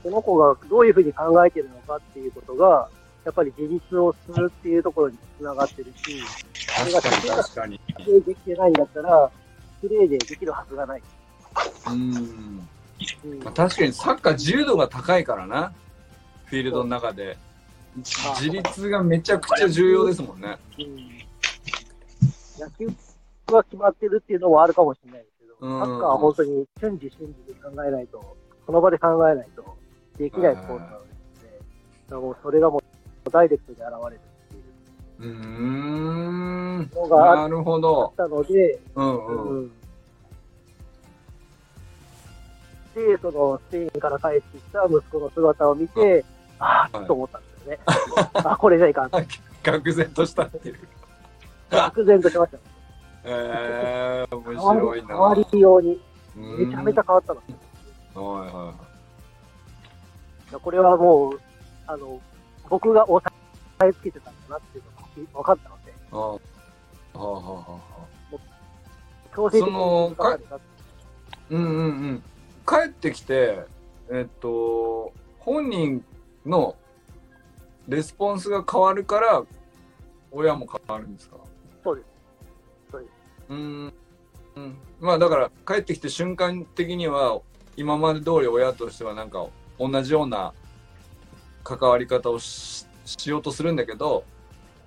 [0.03, 2.89] その子がどういうふうに考えてるのかっていうことが、
[3.29, 6.23] やっぱり自立をするっていうところにつながってるし、
[6.67, 7.81] 確かに確かに。
[7.95, 9.31] プレーできてないんだったら、
[9.83, 11.03] プレーでできるはずがない。
[11.89, 11.93] うん。
[11.95, 15.75] うんまあ、確かにサッカー自由度が高いからな。
[16.47, 17.37] フィールドの中で。
[18.03, 20.57] 自立がめちゃくちゃ重要ですもんね。
[20.79, 21.09] うん
[22.59, 22.87] 野球
[23.53, 29.77] は決まってるっていうのもあるかもしれないですけど、うんサッカーは本当に瞬時瞬時で考えないと、その場で考えないと
[30.17, 32.88] できないスポーツなので、だからもうそれがもう
[33.31, 36.91] ダイレクトで現れるっていうん。
[36.95, 38.13] のがあっなるほど。
[38.17, 39.61] たので、うんうん。
[39.63, 39.73] うん
[42.95, 46.25] で、そのスペインから帰ってきた息子の姿を見て、
[46.59, 47.79] ああ、はいと思ったんですよね。
[48.35, 49.11] あ、これじゃいかん。
[49.63, 50.79] 愕然としたっていう。
[51.71, 52.59] 愕然としました。
[53.25, 55.03] えー、面白いな。
[55.03, 56.01] り変わりように、
[56.37, 57.41] うんめちゃめちゃ変わったの。
[58.41, 58.53] はい
[60.53, 61.41] はこれはもう、
[61.87, 62.21] あの、
[62.69, 63.33] 僕が押
[63.79, 65.95] さえつけてたんだなっていうのが分かったので、い。
[66.13, 66.41] あは
[67.15, 67.81] あはあは
[68.33, 68.37] あ。
[69.35, 70.65] 強制的にそのかかるなって
[71.51, 72.23] うんうんうん。
[72.67, 73.65] 帰ってきて、
[74.11, 76.05] えっと、本人
[76.45, 76.77] の
[77.89, 79.43] レスポンスが変わるから、
[80.31, 81.37] 親も変わるんですか？
[81.83, 82.07] そうです。
[82.91, 83.13] そうです。
[83.49, 83.95] うーん。
[84.57, 87.41] うん、まあだから帰ってきて瞬間的には
[87.77, 89.47] 今まで通り親としてはなんか
[89.79, 90.53] 同じような
[91.65, 94.25] 関わり方をししようとするんだけど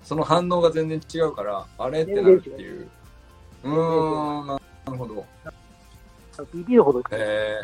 [0.02, 2.88] その反応が全然違うからあれってなるっていう。
[3.64, 5.24] うーんなるほど。
[6.52, 7.60] ビビるほど、え。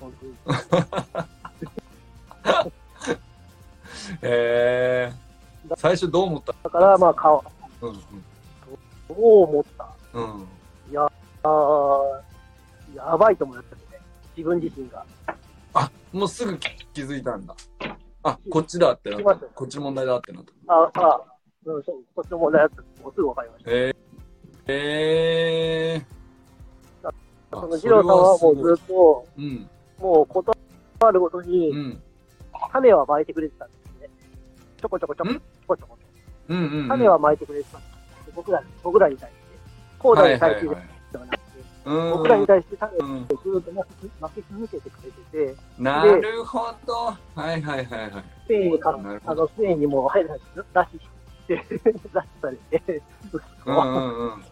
[0.00, 1.26] ー、
[4.22, 6.52] えー、最初どう思った？
[6.64, 7.44] だから、まあ、顔、
[7.80, 8.00] うんど
[9.14, 9.88] う思った？
[10.12, 10.24] うん。
[10.24, 10.46] うん
[10.98, 12.20] あー
[12.96, 13.82] やばいと思いましたね。
[14.36, 15.04] 自分自身が。
[15.74, 17.54] あもうすぐ気気づいたんだ
[18.22, 19.46] あこっちだってなった。
[19.46, 20.52] こっちの問題だってなった。
[20.72, 21.22] あ、あ、
[21.64, 23.70] うん、そう、こっちの問題だってもうすぐ分かりました。
[23.70, 23.96] えー、
[24.66, 27.10] えー、
[27.50, 29.70] その二郎さんはもうずっと、うん。
[29.98, 30.56] もう断
[31.12, 32.02] るごとにう、ん。
[32.72, 34.08] 種は巻いてくれてたんですね。
[34.80, 35.34] ちょこちょこちょこん？
[35.34, 35.98] ちょこちょこ。
[36.48, 36.88] うんうんうん。
[36.88, 37.86] 種は巻いてくれてたんで
[38.26, 39.38] す僕らに、僕らに対して。
[39.98, 40.97] コーダに対してはいはいはい
[41.88, 43.62] 僕らに対して種をうんずっと負
[44.34, 45.10] け続けてくれ
[45.46, 47.16] てて、なるほど。
[47.34, 48.24] はいはいはいはい。
[48.44, 50.40] スペインにかあのスペインにも入らない
[50.92, 51.08] 出しし
[51.48, 53.02] て、出されて、
[53.64, 54.42] うんうんうん。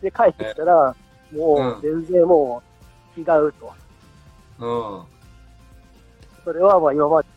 [0.00, 0.96] で、帰ってきたら、
[1.32, 2.62] もう全然も
[3.16, 3.72] う違うと。
[4.58, 5.02] うん。
[6.44, 7.28] それはまあ今まで、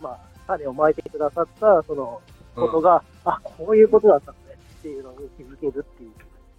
[0.00, 2.20] まあ、種をまいてくださった、その、
[2.54, 6.10] ことが、あ、こういうことだったんだねっていうのに気づけるっていう、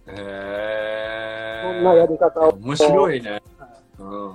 [0.08, 2.52] へえそんなやり方を。
[2.60, 3.30] 面白いね。
[3.30, 3.42] はい
[3.98, 4.32] うん。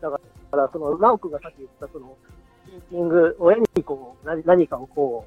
[0.00, 0.20] だか
[0.52, 2.16] ら、その、ナオ君がさっき言った、その、
[2.66, 5.24] ティーチング、親にこう、何何かをこ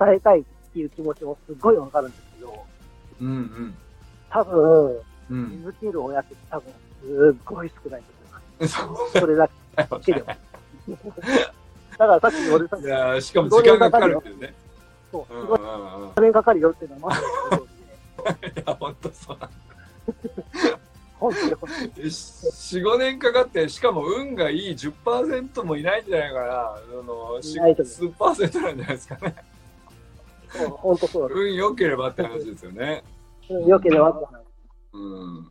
[0.00, 2.64] う、伝えたいっていう気持ちもすごいわかるんですけど、
[3.20, 3.28] うん。
[3.28, 3.74] うん
[4.30, 5.64] 多分、気うん。
[5.66, 9.20] づける親って多分、すっごい少ないと思います。
[9.20, 9.48] それだ
[10.04, 10.12] け。
[10.12, 10.26] でも。
[11.98, 14.54] だからさっき俺さっいき、やーしかも時間がかかるっていうね。
[15.12, 15.60] そう、うんすごい。
[15.60, 17.67] うんうんお金かかるよっていうのはまだ言う
[18.30, 19.50] いや本当そうなん
[21.18, 26.74] 本当に本当に45年かかってしかも運がいい10%もいないんじゃないかな。
[26.90, 29.34] その数パーセントなんじゃないですかね。
[30.70, 33.02] 本当そう運良ければって話ですよね。
[33.48, 33.68] です。
[33.68, 34.42] よければって話。
[34.92, 35.50] うん。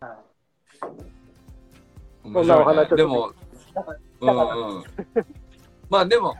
[0.00, 0.16] はい。
[2.24, 3.32] 面そんなお話を白いねでも
[4.20, 4.84] うんうん。
[5.88, 6.36] まあでも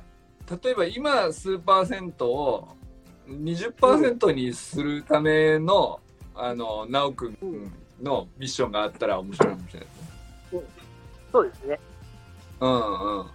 [0.63, 2.69] 例えば今数パーセントを
[3.29, 6.01] 20%にするための、
[6.35, 9.89] あの直くんのミッションがあったら面白いかもしれない。
[9.89, 10.63] ですね
[11.33, 11.81] そうですね。
[12.61, 13.27] うんうん。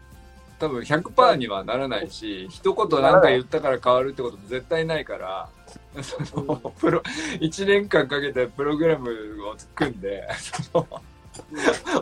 [0.62, 5.50] 多分100%にはならないし一言なんか言ったから変わるってことも絶対ないから
[6.04, 7.02] そのプロ
[7.40, 9.10] 1年間かけてプログラム
[9.48, 10.28] を組んで
[10.72, 11.02] その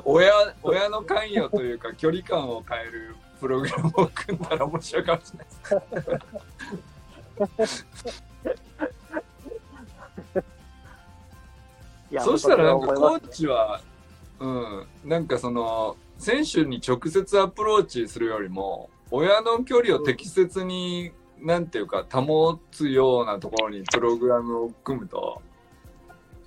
[0.04, 5.47] 親親の関与というか距離感を変えるプログラムを組んだら面白いかもしれない。
[5.47, 6.98] です
[12.19, 13.82] そしたらなんかコーチは、
[14.39, 25.41] うん、なんかその選手に直接アプローチするよりも親の距離を適切に、なんていうか保つようなところにプログラムを組むと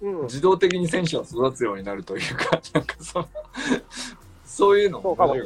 [0.03, 0.23] うん。
[0.25, 3.29] 自動的に選手は育つようになるというかなんかその
[4.45, 5.37] そういうのもかも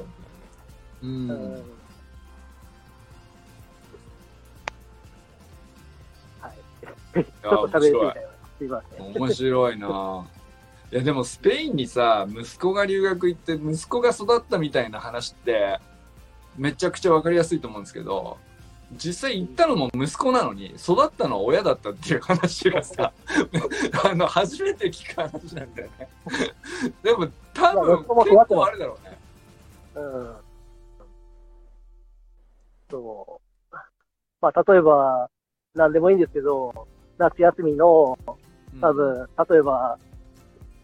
[7.43, 8.29] ちやょっと喋りすぎ面白いたよ。
[8.59, 9.17] すいません。
[9.17, 10.25] 面白いな
[10.93, 15.81] いやでもスペインにさ息子が留学行って息子が育ったみたいな話って
[16.57, 18.39] めちゃくちゃ分かりやすいと思うんですけど
[18.93, 23.13] 実際行ったのも息子なのに育ったのは親だったっていう話がさ
[24.05, 26.09] あの初めて聞く話なんだよね
[27.03, 29.17] でも多分結構あるだろうね
[29.97, 30.37] うん。
[32.91, 33.41] そ
[33.73, 33.77] う。
[34.41, 35.31] まあ、例えば、
[35.75, 36.87] なんでもいいんですけど、
[37.19, 38.19] 夏休みの、
[38.81, 39.99] 多分、例えば、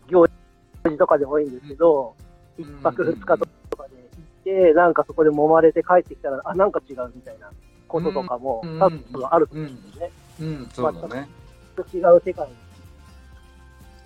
[0.08, 0.26] 行
[0.84, 2.14] 事とかでもいいんですけど、
[2.58, 3.38] 一泊二日
[3.70, 7.50] とかで行って、なんかそこで揉まれて帰ってきたら、あ、なんか違うみたいな
[7.88, 8.78] こととかも、うん。
[8.78, 10.12] 多分あると思うんですよね。
[10.40, 10.68] うん。
[10.72, 11.28] そうだね。
[11.92, 12.54] 違う世界に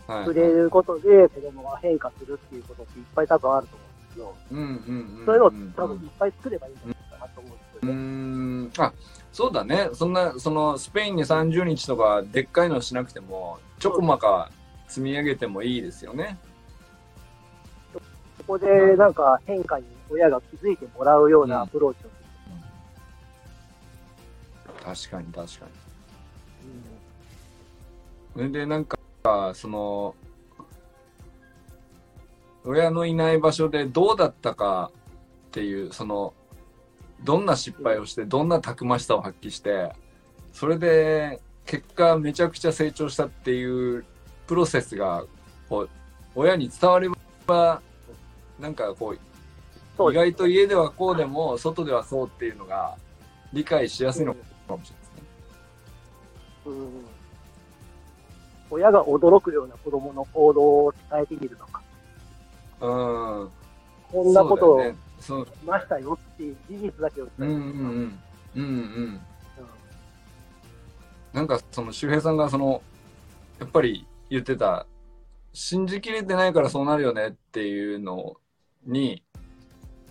[0.07, 5.27] はい触れることで、子供が変化するっていうことっていっぱい多分あると思うんですけど、うんうんうん。
[5.27, 9.07] そういうのを多分いっぱい作ればいいんじゃないかなと思うんですよね。
[9.37, 9.90] そうだね。
[9.92, 14.51] そんなそのスペインに30日とかでっかいのしなくてもちょこまか
[14.88, 16.38] 積み上げてもいいですよね。
[17.92, 22.09] そこでなんか変化に親が気づいてもらうようなアプローチを。
[25.05, 25.70] す確かに確かに。
[25.70, 25.70] る。
[28.33, 28.96] それでなんか
[29.53, 30.14] その
[32.64, 34.90] 親のいない場所でどうだったか
[35.49, 36.33] っていうその
[37.24, 39.92] どんな失敗をしてどんなたくましさを発揮して
[40.52, 44.05] それで結果めちゃくちゃ成長したっていう
[44.46, 45.24] プロセスが
[45.68, 45.90] こう
[46.35, 47.09] 親に伝われ
[47.46, 47.83] ば
[48.61, 49.14] なんかこ
[49.98, 52.96] う意外と家ではこうでも外ではそうっていうのが
[53.52, 55.22] 理解しやすいのかもしれないですね。
[56.66, 57.16] うん
[58.70, 61.83] 親が驚くような子供の行動を伝えてみるとか、
[62.81, 63.50] うん。
[64.11, 64.96] こんなことをね。
[65.27, 65.47] そう。
[65.65, 67.61] ましたよっていう事実だけを伝えうんうん
[68.55, 68.62] うん。
[68.62, 69.21] うん
[71.33, 72.81] なんかその周平さんがその
[73.61, 74.87] やっぱり言ってた
[75.53, 78.37] 信じきれてないからそうなるよねっていうの
[78.87, 79.23] に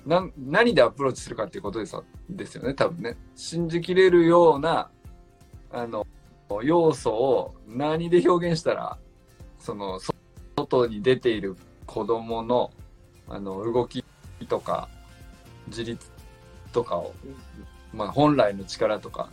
[0.05, 1.95] な何でアプローチするかっていうことです
[2.29, 4.91] ですよね多分ね信じきれるような
[5.71, 6.05] あの
[6.61, 8.99] 要素を何で表現したら
[9.57, 10.13] そのそ
[10.55, 11.55] 外に出ている
[11.87, 12.71] 子供の
[13.27, 14.05] あの動き
[14.47, 14.89] とか
[15.67, 16.09] 自立
[16.71, 17.13] とかを、
[17.93, 19.29] まあ、本来の力とか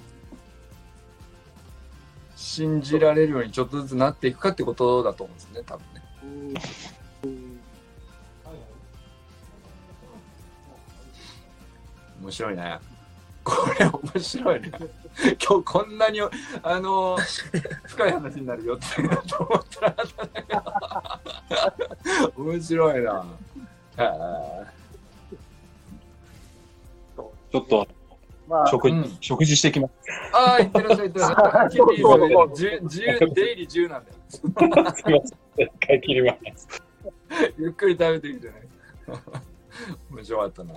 [2.37, 6.03] 信じられるようにちょっとずつなっていくかってことだと思うんですね、多分ね。
[12.21, 12.79] 面白いね。
[13.45, 14.71] これ面白いね。
[15.45, 16.21] 今日こんなに、
[16.63, 17.17] あの、
[17.85, 20.47] 深い話になるよってと思ってなかったね。
[22.37, 23.27] 面白いな。
[27.59, 27.89] へちょっと
[28.49, 29.93] まあ、食,、うん食事してきます。
[30.35, 31.31] ああ、いってらっしゃい、いってらっ
[31.71, 31.89] しゃい。
[32.83, 34.17] 自由、出入り自由なんだよ。
[34.29, 35.17] すみません。
[35.17, 36.83] 一回切ります。
[37.59, 38.69] ゆっくり食べてきてね。
[40.11, 40.75] 面白かったな。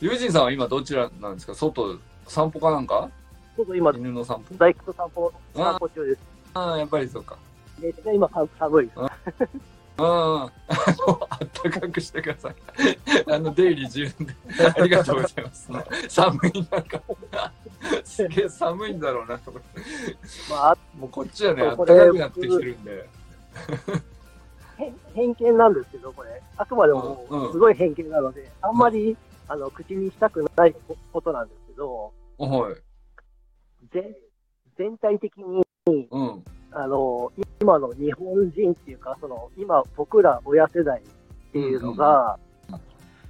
[0.00, 1.54] ユージンさんは今どちらなんですか？
[1.54, 3.08] 外、散歩かなんか？
[3.56, 4.54] ちょっと今、犬の散歩？
[4.56, 6.20] 大工と散歩、散歩中です。
[6.54, 7.36] ああ、やっぱりそうか。
[7.78, 8.98] めっちゃ今さ寒いです。
[10.00, 10.06] うん。
[10.06, 10.50] あ
[11.06, 12.54] の、あったかくしてください。
[13.30, 14.34] あの、出入り自由で。
[14.64, 15.70] ありがとうございます。
[16.08, 17.02] 寒い中。
[18.04, 19.80] すげえ寒いんだろうなと思って。
[20.50, 23.08] まあ、もうこっちはね、あったかくなってきてるんで。
[24.76, 29.16] 偏偏見なんですけど、これ、あくまでもすごい偏見なので、あんまり、
[29.48, 30.74] あの、口にしたくない
[31.12, 32.74] ことなんですけど、はい。
[33.92, 34.14] 全
[34.78, 36.44] 全体的に、うん。
[36.72, 42.38] あの、今の日本人っていうか、その、今僕ら親世代っていうのが、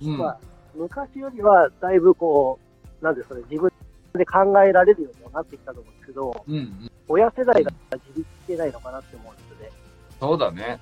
[0.03, 0.19] うん。
[0.19, 0.39] まあ、
[0.75, 2.59] 昔よりはだいぶこ
[3.01, 3.73] う、なんですかね、自分
[4.15, 6.91] で考えられるようにはなってきたと思うんですけど、うんうん。
[7.09, 9.73] 親世代が自立してないのかなって思うんですよね。
[10.21, 10.79] そうだね。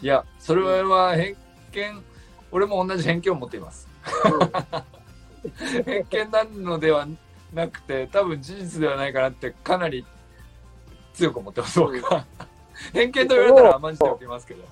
[0.00, 1.36] いや、それは偏
[1.72, 2.02] 見、
[2.50, 3.88] 俺も同じ偏見を持っています。
[5.84, 7.06] 偏見なのでは
[7.52, 10.04] なくて、多分事実ではないかなってかなり
[11.18, 12.24] 強く思ってます、僕は。
[12.92, 14.64] 偏見と言われたら甘んじておきますけど。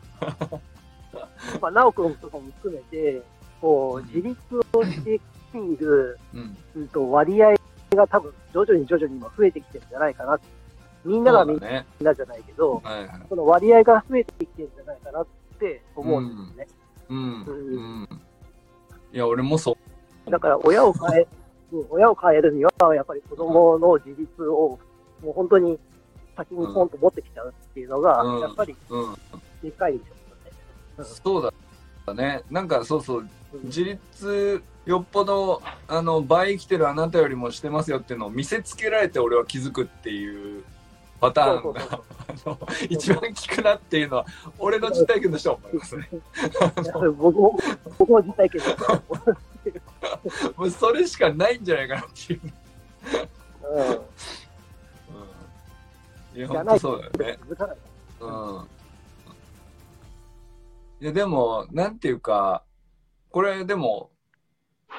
[1.61, 3.20] まあ、直君とかも含めて、
[3.61, 4.38] こう、自立
[4.72, 6.56] をしてきている、うん。
[6.76, 7.54] うんと、割合
[7.96, 10.38] が多分、徐々に徐々に今増えてきてるんじゃないかな。
[11.04, 11.61] みんながみん。
[11.61, 13.20] なじゃないけど、はいはい。
[13.28, 15.26] その割合が増えてきてるんじゃないかなっ
[15.59, 16.68] て思うんですよね。
[17.09, 17.44] うん。
[17.44, 18.09] うん。
[19.12, 19.76] いや、俺もそ
[20.26, 20.30] う。
[20.30, 21.26] だから、親を変え、うん
[21.90, 24.78] 親を変えるには、やっぱり子供の自立を、
[25.22, 25.78] もう本当に
[26.37, 29.14] 先にポンと持ってきちゃうっていうのが、うんやっぱりうん。
[29.62, 30.12] でかいでしょ
[30.99, 31.09] うね。
[31.22, 31.53] そう
[32.07, 32.42] だね。
[32.51, 33.29] なんかそうそう、
[33.64, 40.62] 自立よっぽどあの倍生きてるあなたよりもしてますよっていうのを見せつけられて俺は気づくっていう
[41.20, 42.01] パターンが
[42.88, 44.27] 一番効くなっていうのは
[44.59, 46.09] 俺の実体験としては思いますね。
[47.18, 47.59] 僕も、
[47.99, 48.77] 僕も実体験です。
[50.57, 52.40] もうそれしかないんじゃないかなっていう。
[56.79, 57.38] そうだよね。
[57.49, 57.77] 続かない。
[58.20, 58.68] うん。
[61.01, 62.62] いやでもなんていうか
[63.31, 64.11] これでも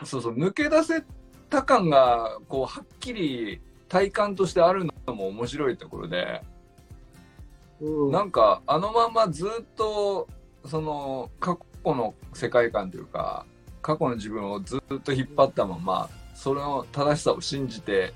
[0.03, 1.03] そうそう抜け出せ
[1.49, 6.41] た感がこうはっきり体感としてあるのも面白いところで、
[7.81, 8.11] うん。
[8.11, 10.27] なんかあのままずっと
[10.65, 13.45] その過去の世界観というか
[13.81, 18.13] 過去の自分をずっと引っ張ったままそれの正しさを信じて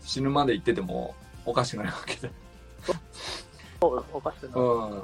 [0.00, 2.30] 死ぬまで行っててもおかしくないわけで。
[3.80, 4.62] そうおかしくない。
[4.62, 5.02] うん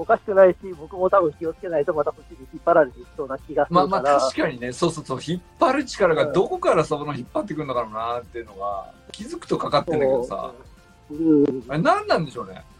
[0.00, 3.86] おかしくないし、僕も多分気をつけないとまたそっちに引っ張られていきそうな気がするまあ。
[3.86, 10.54] まあ確かにね、そうそうそう、引っ張る力がどこからその引っ張ってくるのかなっていうのが気づくとかかってんだけどさ、
[11.10, 11.64] うん。
[11.68, 12.64] あれ何なんでしょうね。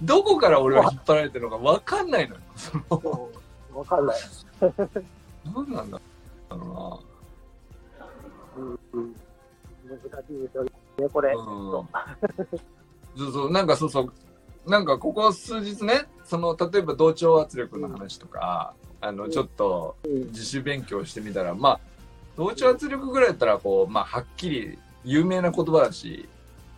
[0.00, 2.40] どこから俺は引っ張られてるのか分かんないのよ。
[2.56, 3.30] そのそ
[3.74, 4.16] うわかんない。
[5.54, 6.00] 何なんだ
[6.48, 7.02] ろ
[8.56, 8.78] うん。
[8.92, 9.14] うん
[9.88, 10.70] 難しいですよね、
[11.12, 11.32] これ。
[11.32, 11.44] うん。
[13.16, 21.80] そうそう、なんかそうそう、なんかここ数日ね、その例えば同調圧力の話とか、あのちょっとうん自主勉強してみたら、まあ、
[22.36, 26.28] 同調圧力ぐらいだったら、こう、まあ、はっきり有名な言葉だし、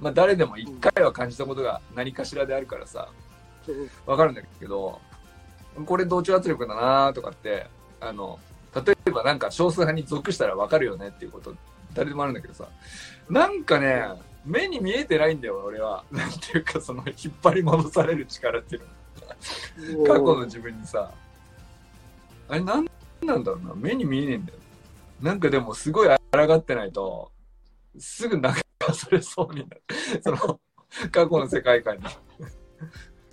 [0.00, 3.08] まあ、誰でも一回は感じたことが何かしらであるからさ、
[4.06, 4.98] わかるんだけど、
[5.84, 7.66] これ同調圧力だなとかって、
[8.00, 8.38] あの、
[8.74, 11.54] 例えばなんか少数派に属したらわかるよねっていうこと、
[11.94, 12.68] 誰でもあるんだけどさ、
[13.28, 14.04] なんかね、
[14.44, 16.04] 目に見えてないんだよ、俺は。
[16.10, 18.82] なんていうか、その、引っ張り戻される力っていう
[19.98, 20.04] の。
[20.06, 21.12] 過去の自分にさ、
[22.48, 22.86] あれなん
[23.22, 24.58] なんだろうな、目に見えねえんだよ。
[25.20, 27.30] なんかでもすごい抗ってないと、
[27.98, 28.42] すぐ流
[28.92, 29.82] されそうになる。
[30.22, 30.60] その、
[31.10, 32.04] 過去の世界観に。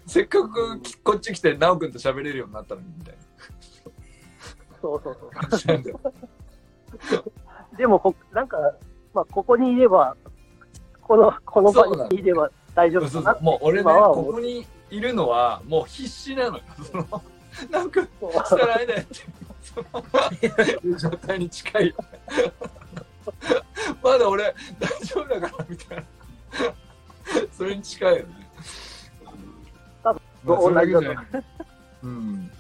[0.06, 3.16] せっかくきこっち来て、なおくんと喋れるようになったのに、みたい
[4.82, 5.18] そうそう
[7.10, 7.34] そう。
[7.78, 8.58] でもこ、なんか、
[9.14, 10.16] まあ、ここにいれば、
[11.02, 13.38] この、この場にいれば大丈そうそう。
[13.42, 16.64] もう俺ね、ここにいるのは、もう必死なのよ。
[16.92, 17.22] その、
[17.72, 18.08] なんか、し
[18.50, 19.16] たらあれだよって、
[19.62, 22.54] その、いう状態に近いよね。
[24.02, 26.04] まだ俺大丈夫だからみたいな。
[27.52, 28.50] それに近いよね。
[30.04, 31.18] 多分同じない
[32.04, 32.52] うん。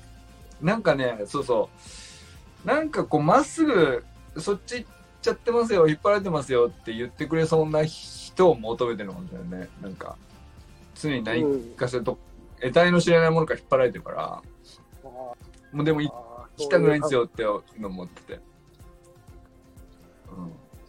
[0.61, 1.69] なんかねそうそ
[2.65, 2.67] う。
[2.67, 4.03] なんかこうまっすぐ
[4.37, 4.91] そっち行っ
[5.27, 9.69] ちゃってますよ引っ張られてますよって言ってくれそうな人を求めてるんだよね。
[9.81, 10.15] なんか
[10.95, 12.17] 常に何うんかしらと
[12.61, 14.41] 得体の知れないものから引っ張られてるから。
[15.71, 16.11] もうでも行
[16.55, 18.39] きたくないんですよっていうの持ってて。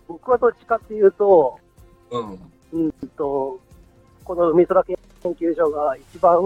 [0.07, 1.59] 僕はどっちかっていうと、
[2.11, 2.31] うん。
[2.31, 2.39] うん
[2.73, 3.61] うんと、
[4.25, 6.39] この海空研究所が一番、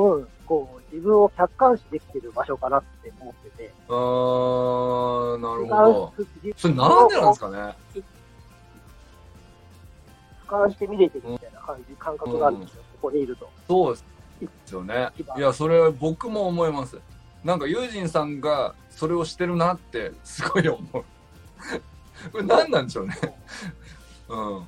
[0.47, 3.73] こう、自分を客観視できてる場所かなって思ってて。
[3.89, 6.25] あーなるほど。
[6.25, 7.75] 俯それなんでなんですかね？
[10.47, 13.49] 瞰して見れてるみたいな感じ、感覚があるんですよ、ここにいると。
[13.67, 13.97] そう
[14.41, 15.09] ですよね。
[15.37, 16.99] いやそれは僕も思います。
[17.43, 21.05] なんかユージンさんがそれをしてるなってすごい思う。
[22.31, 23.15] これ何なんでしょうね。
[24.29, 24.37] う。
[24.37, 24.63] ん。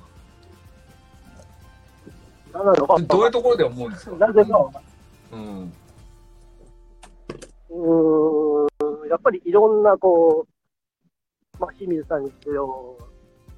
[2.51, 4.15] 何なのかどういうところで思うんですか？
[4.25, 4.71] なぜか
[5.31, 5.73] うん
[7.69, 12.97] うーん、やっぱりいろんな、こう、まあ、清水さんにせよ、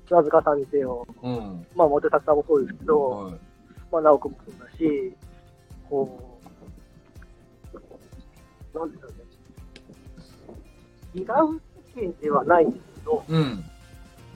[0.08, 1.66] 砂塚さんにせよ、うん。
[1.76, 3.34] まあ、モテタクさんもそうですけど、はい。
[3.92, 5.14] まあ、直君もそうだし、
[5.90, 6.40] こ
[8.74, 9.14] う、なんですかね、
[11.16, 11.26] 違う
[11.96, 13.64] 世間ではないんですけど、うん。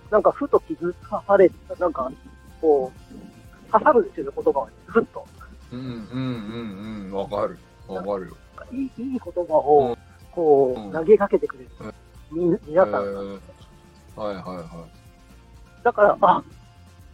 [0.09, 2.11] なんかふと気づかされた、なんか、
[2.59, 4.75] こう、刺さるんですよね、言葉に。
[4.87, 5.25] ふっと。
[5.71, 7.13] うんうんうんうん。
[7.13, 7.57] わかる
[7.87, 8.37] わかるよ。
[8.71, 9.97] いいいい言葉を、
[10.31, 11.93] こう投げかけてくれる。
[12.31, 12.91] み皆さん。
[12.91, 12.99] が。
[12.99, 13.39] えー。
[14.15, 14.87] はいはいは
[15.83, 16.43] だから、あ、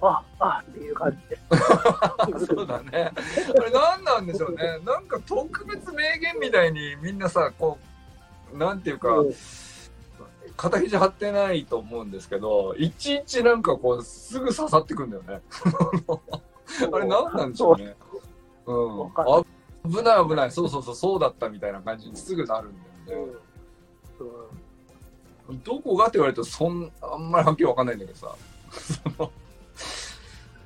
[0.02, 1.36] あ、あっていう感じで。
[1.36, 3.12] い そうだね。
[3.58, 4.80] あれ何なんでしょうね。
[4.86, 7.78] なんか特別名言みたいにみんなさこ
[8.54, 9.34] うなんていうか、うん。
[10.56, 15.42] 肩肘張ってないと思うんですけどいちいちなんかこうすぐ刺さってくんだよね。
[16.92, 17.96] あれ何なんでしょうね。
[18.66, 18.74] う
[19.06, 19.12] ん
[19.90, 20.52] 危ない危ない。
[20.52, 22.76] そうそうそうそうだったみたいな感じにすぐなるん
[23.06, 23.34] だよね、
[25.50, 25.64] うん。
[25.64, 28.36] どこがって言われるとそんあんまりはっきりわかんないんだけどさ。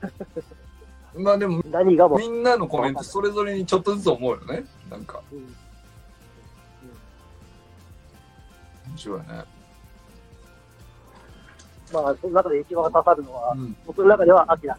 [1.15, 4.63] まあでも何がも、みんなのコメントそれぞれにちょっとずつ思うよね。
[4.89, 5.21] なんか。
[5.31, 5.39] うん。
[8.87, 9.25] 面白いね。
[11.93, 13.75] まあ、その中で一番刺さるのは、うん。
[13.85, 14.77] 僕の中ではアキラ。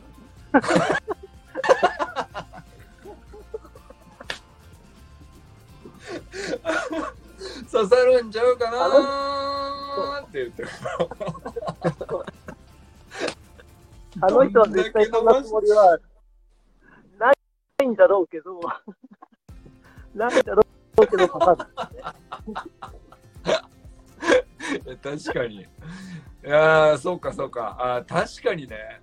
[7.71, 10.27] 刺さるんちゃうかなー。
[10.27, 10.69] って言ってる。
[14.21, 15.99] あの人は絶対そんなつもりは
[17.19, 17.33] な
[17.83, 18.61] いんだろうけど、
[20.15, 20.63] ないんだろ
[20.99, 21.67] うけど刺さる。
[24.85, 25.57] いや確かに。
[25.57, 25.67] い
[26.43, 27.77] やーそうかそうか。
[27.79, 29.01] あー確かにね。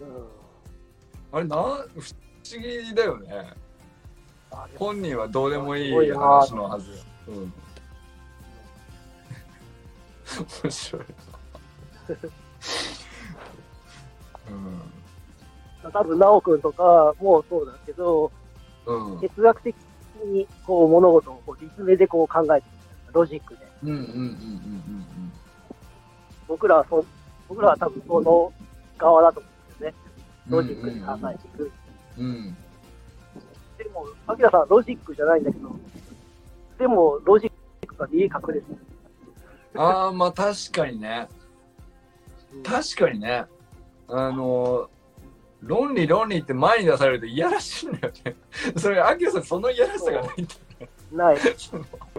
[0.00, 0.28] うん。
[1.32, 3.52] あれなん不思議だよね
[4.78, 6.90] 本人はどうでもいい話のはず。
[6.90, 6.96] よ、
[7.28, 7.52] うん、
[10.62, 11.02] 面白い。
[15.82, 18.30] な多分、直君とかもそうだけど、
[18.86, 19.12] うん。
[19.14, 19.76] うん哲学的
[20.24, 22.72] にこう物事をこう立命でこう考えてる。
[23.12, 23.66] ロジックで。
[23.82, 25.32] うんうんうんうん。
[26.48, 27.04] 僕らはそ、
[27.48, 28.52] 僕らは多分その
[28.98, 29.94] 側だと思うんですよね。
[30.00, 30.06] うん
[30.48, 31.72] ロジックに考えていく。
[32.18, 32.56] うんうん
[33.78, 35.76] でも、アキラさんはロジックじゃないんだけど、
[36.78, 38.78] でも、ロジックが理に隠れてる。
[39.78, 41.28] ああまあ確かにね。
[41.30, 43.44] うん確かにね。
[44.08, 44.88] あの
[45.62, 48.36] 論理論理って前に出されるといやらしいんだよね。
[48.76, 50.54] それアキラさんそのいやらしさがないんだ
[51.12, 51.38] ない。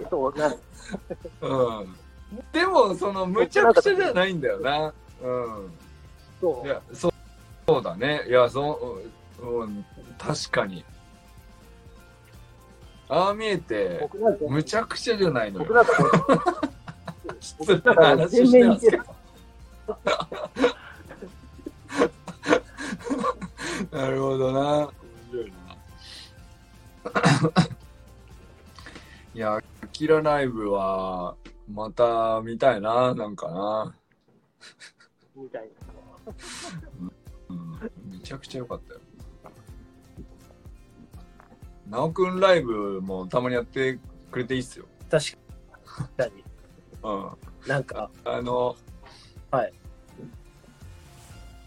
[0.10, 0.58] そう、ない。
[1.41, 1.95] うん。
[2.51, 4.93] でもそのむちゃくちゃじゃないんだよな。
[5.22, 5.72] うん。
[6.39, 6.62] そ。
[6.64, 7.14] いうやそう
[7.68, 8.26] そうだね。
[8.28, 9.01] いやそ
[9.41, 9.86] う、うん、
[10.18, 10.84] 確かに
[13.10, 14.10] ああ見えて
[14.47, 15.86] むちゃくちゃじゃないのよ。
[17.39, 19.01] 失な話してます面に似てる。
[23.91, 24.60] なるほどな。
[24.62, 24.91] 面
[25.32, 25.58] 白いな。
[29.34, 29.62] いや
[29.93, 31.36] キラライブは
[31.72, 33.95] また見たいななんかな、
[35.36, 35.68] みたいな。
[37.49, 37.80] うん、
[38.12, 38.99] めちゃくちゃ良かったよ
[41.89, 43.99] なおくんライブもたまにやって
[44.31, 45.31] くれていいっすよ確
[46.17, 46.43] かに。
[47.03, 47.29] うん
[47.67, 48.77] なんか、あの、
[49.51, 49.73] はい。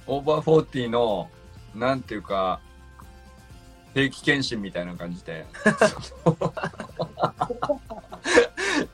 [0.07, 1.29] オーバーフォーティーの、
[1.75, 2.61] なんていうか、
[3.93, 5.47] 定期検診みたいな感じで。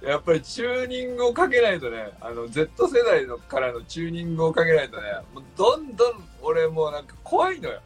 [0.03, 5.03] い やっぱりチューニングをかけないとね、あの Z 世代のからのチューニングをかけないとね、
[5.35, 7.81] もうどんどん俺もうなんか怖いのよ。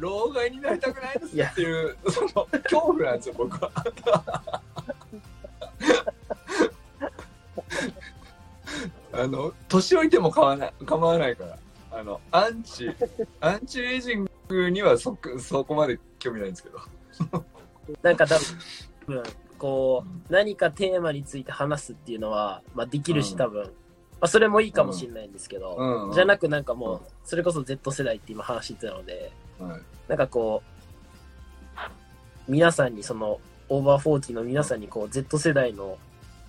[0.00, 2.28] 老害になりたくないですっていう、その
[2.64, 3.70] 恐怖なんですよ、僕は。
[9.12, 11.58] あの、年老いても構わない構わないから。
[11.92, 12.90] あの、アンチ、
[13.40, 16.78] アンチエイジングにはそそこまで興味ないんですけど。
[18.02, 18.38] なんか多
[19.06, 19.22] 分、
[19.58, 23.70] こう、何かテーマについて話すっていうのは、まあできるしうん多分、ま
[24.22, 29.80] あそれもいいかもしれないんですけど、うんうんじゃなくなんかもう、それこそ Z 世代って今話してたので、はい
[30.10, 30.62] なんかこ
[32.48, 33.38] う、皆さんにその、
[33.68, 35.98] over forty の皆さんにこう、Z 世代の、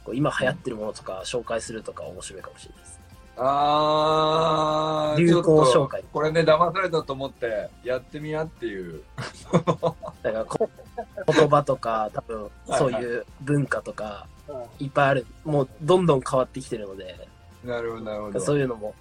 [0.03, 2.99] こう今流行ってるものとか紹介するとか面白いかもしれないです。
[3.38, 6.03] あー、流行紹介。
[6.12, 9.03] これね、騙されたと思ってやってみやっていう。
[10.24, 10.70] だからこ
[11.28, 15.26] 言葉とか、多分はいそういう文化とかうんいっぱいある。
[15.43, 17.28] もうどんどん変わってきてるので、
[17.64, 18.39] なるほど、なるほど。
[18.39, 18.95] そういうのも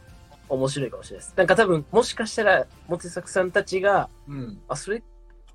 [0.50, 1.34] 面白いかもしれないです。
[1.36, 4.60] なんか多分、もしかしたら、モテサクさんたちが、うん。
[4.68, 5.02] あ、それ、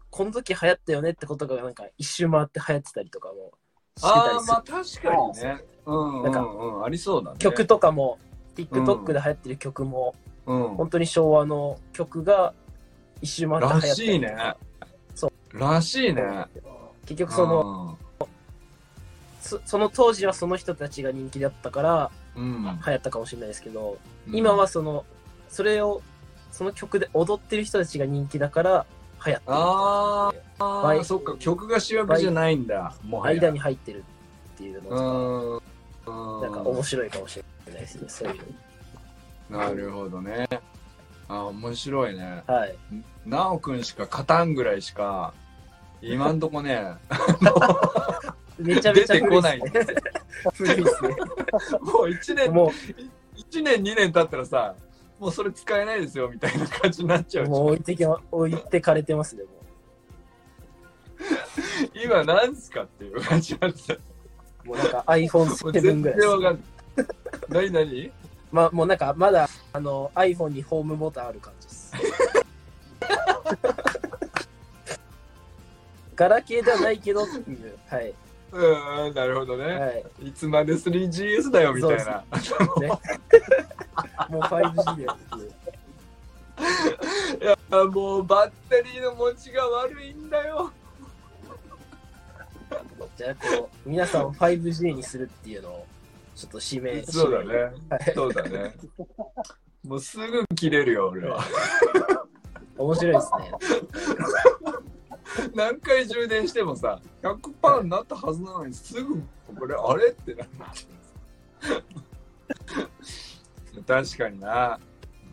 [0.09, 3.51] この時流行ったよねってことが、なんか一周回って流行ってたりとかも
[3.97, 4.53] してたりする。
[4.53, 5.63] まあ確かにね。
[5.85, 7.37] うんうんうん、ありそうだね。
[7.37, 8.17] 曲とかも、
[8.55, 10.15] TikTok で流行ってる曲も、
[10.45, 10.75] うん。
[10.75, 12.53] 本当に昭和の曲が
[13.21, 14.55] 一周回って流行ったりらしいね。
[15.13, 15.59] そう。
[15.59, 16.45] らしいね。
[17.05, 17.97] 結局その、の、
[19.41, 22.24] そその当時はその人たちが人気だったからうん。
[22.35, 23.97] 流行ったかもしれないですけど、
[24.31, 25.05] 今はその、
[25.47, 26.01] それを、
[26.51, 28.85] その曲で踊ってる人たちが人気だから
[29.25, 29.53] 流行ってる。
[29.53, 32.93] あーあそっか、曲が主役じゃないんだ。
[33.03, 33.41] もはや。
[33.41, 34.03] 間に入ってる
[34.55, 35.61] っていうのう
[36.05, 36.41] とん。
[36.41, 38.43] か、なんか面白いかもしれないですね、そういう
[39.49, 40.47] なるほどね。
[41.27, 42.43] あ、面白いね。
[42.47, 42.53] の。
[42.55, 42.75] はい。
[43.25, 45.33] なおくんしか勝たんぐらいしか、
[46.01, 46.93] 今んとこね、
[48.57, 49.61] めちゃめちゃ出てこない
[50.53, 51.09] 古いですね。
[51.81, 52.71] もう1年、も
[53.35, 54.75] 一年2年経ったらさ、
[55.19, 59.49] もうそれ使えないですよみたいな感じになっちゃう、うもう置いてけま、置いてかれてますね、も
[61.93, 63.97] 今なんすかっていう感じなんですよ。
[64.65, 64.69] う。
[64.69, 66.59] もうなんかもう iPhone7 全ぐらいです然わかんな
[67.61, 67.65] い。
[67.69, 68.11] 何何？
[68.51, 71.93] まあ、もうなんかまだ、あの、iPhone にホームボタンある感じです。
[76.15, 78.13] ガラケーではないけどっていう、はい。
[78.51, 79.65] うん、なるほどね。
[79.65, 79.87] は
[80.21, 80.27] い。
[80.27, 82.23] いつまで 3GS だよみたいな。
[82.79, 82.87] ね、
[84.29, 85.55] もう 5G でって
[87.43, 90.71] いや、もうバッテリーの持ちが悪いんだよ。
[93.17, 95.85] じゃあ、こう、皆さんを 5G にするっていうのを、
[96.35, 97.55] ちょっと指名そうだね。
[97.89, 98.75] はいそうだね。
[99.85, 101.43] もうすぐ切れるよ、俺は。
[102.77, 103.51] 面白いですね。
[105.53, 109.21] 何回充電してもさ、100%になったはずなのに、すぐ、
[109.57, 111.83] これ、あれってなっちゃう。
[113.83, 114.79] 確かにな。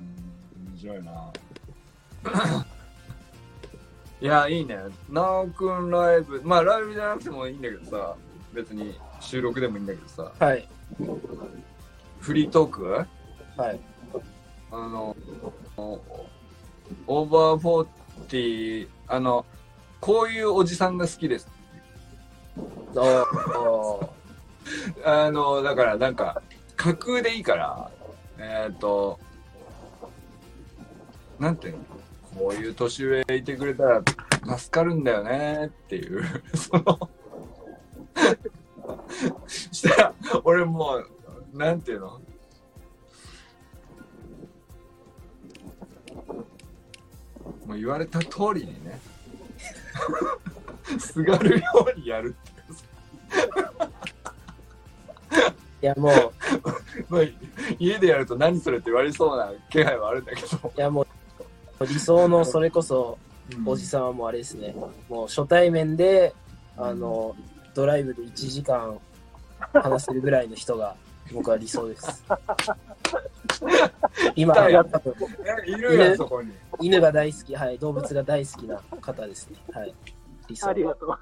[0.00, 0.04] う
[0.68, 1.32] ん、面白いな。
[4.20, 4.78] いや、いいね。
[5.08, 8.14] なおくんライブ、まあライブじゃなくてもいいんだけどさ、
[8.52, 10.68] 別に収録でもいいんだけどさ、はい。
[12.20, 12.84] フリートーク？
[12.84, 13.06] は
[13.72, 13.80] い。
[14.70, 15.16] あの、
[15.76, 17.86] オーバーフォー
[18.28, 19.44] ティー、あの、
[20.02, 21.48] こういうおじさんが好きです。
[22.96, 24.08] おー。
[25.04, 26.42] あの、だからなんか、
[26.74, 27.88] 架空でいいから、
[28.36, 29.20] えっ、と、
[31.38, 31.84] なんていうの
[32.34, 34.02] こういう年上いてくれたら
[34.58, 37.08] 助かるんだよねっていう、 その、
[39.46, 42.20] したら、俺もう、なんていうの？
[47.66, 49.00] もう言われた通りにね、
[50.98, 51.64] すがるよ
[51.96, 52.52] うにやるって
[55.82, 56.12] いや、もう、
[57.08, 57.22] まあ、
[57.78, 60.72] 家でやると何それって言われそうな気配はあるんだけど。
[60.76, 61.06] いや、も
[61.80, 63.18] う、理想のそれこそ、
[63.66, 64.74] おじささんはもうあれですね。
[65.08, 66.34] もう初対面で、
[66.76, 67.34] あの、
[67.74, 68.98] ドライブで1時間
[69.72, 70.94] 話せるぐらいの人が、
[71.32, 72.24] 僕は理想です。
[74.34, 75.14] 今、いや多分ん。
[75.68, 76.52] いるやん、そこに。
[76.80, 79.58] 犬が大好き、はい、動物が大好きな方ですね。
[79.72, 79.94] はい。
[80.48, 80.72] 理想あ。
[80.72, 81.18] りがとう。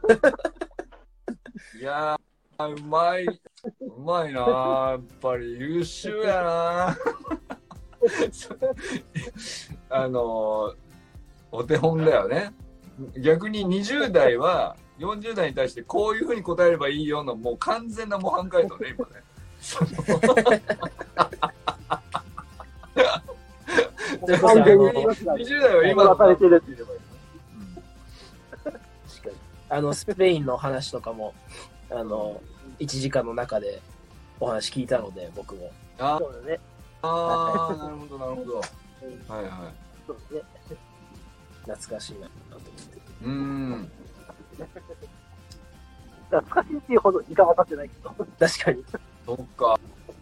[1.79, 3.27] いやー、うまい。
[3.27, 3.39] う
[4.01, 6.97] まいなーやっぱり優秀やな
[9.91, 10.77] あのー、
[11.53, 12.53] お手本だよね。
[13.19, 19.23] 逆に20代は40代に対してこういうふうに答えればいいよのもう完全な模範解答ね、今ね。
[19.61, 19.91] その
[24.39, 27.01] 完全に20代は今のされてる言えばいい
[28.63, 29.35] 確かに
[29.69, 31.35] あの、スペインの話とかも、
[31.91, 32.41] あの、
[32.81, 33.81] 1時間の中で
[34.41, 35.71] お話聞いたので、僕も。
[35.99, 36.59] あそうだね。
[37.03, 38.55] あー、なるほど、なるほど。
[38.55, 38.61] うん
[39.35, 39.51] はいはい。
[40.07, 40.43] そうですね。
[41.63, 42.99] 懐かしいなと思って。
[43.23, 43.91] うーん。
[46.31, 48.11] 懐かしいっていうほど時間は経ってないけど。
[48.39, 48.85] 確かに。
[49.37, 49.79] そっか。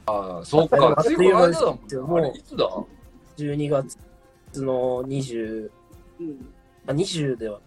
[0.07, 0.77] あーそっか。
[0.87, 2.71] あっとついいう間ですこの間だもんあれ、いつだ
[3.37, 3.97] ？12月
[4.63, 5.71] の20、
[6.21, 6.55] うん。
[6.87, 7.61] あ、20では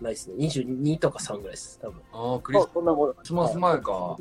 [0.00, 0.34] ないですね。
[0.46, 1.78] 22とか3ぐらいです。
[1.80, 2.02] 多分。
[2.12, 2.58] ああ、クリ。
[3.22, 4.16] スマス前か。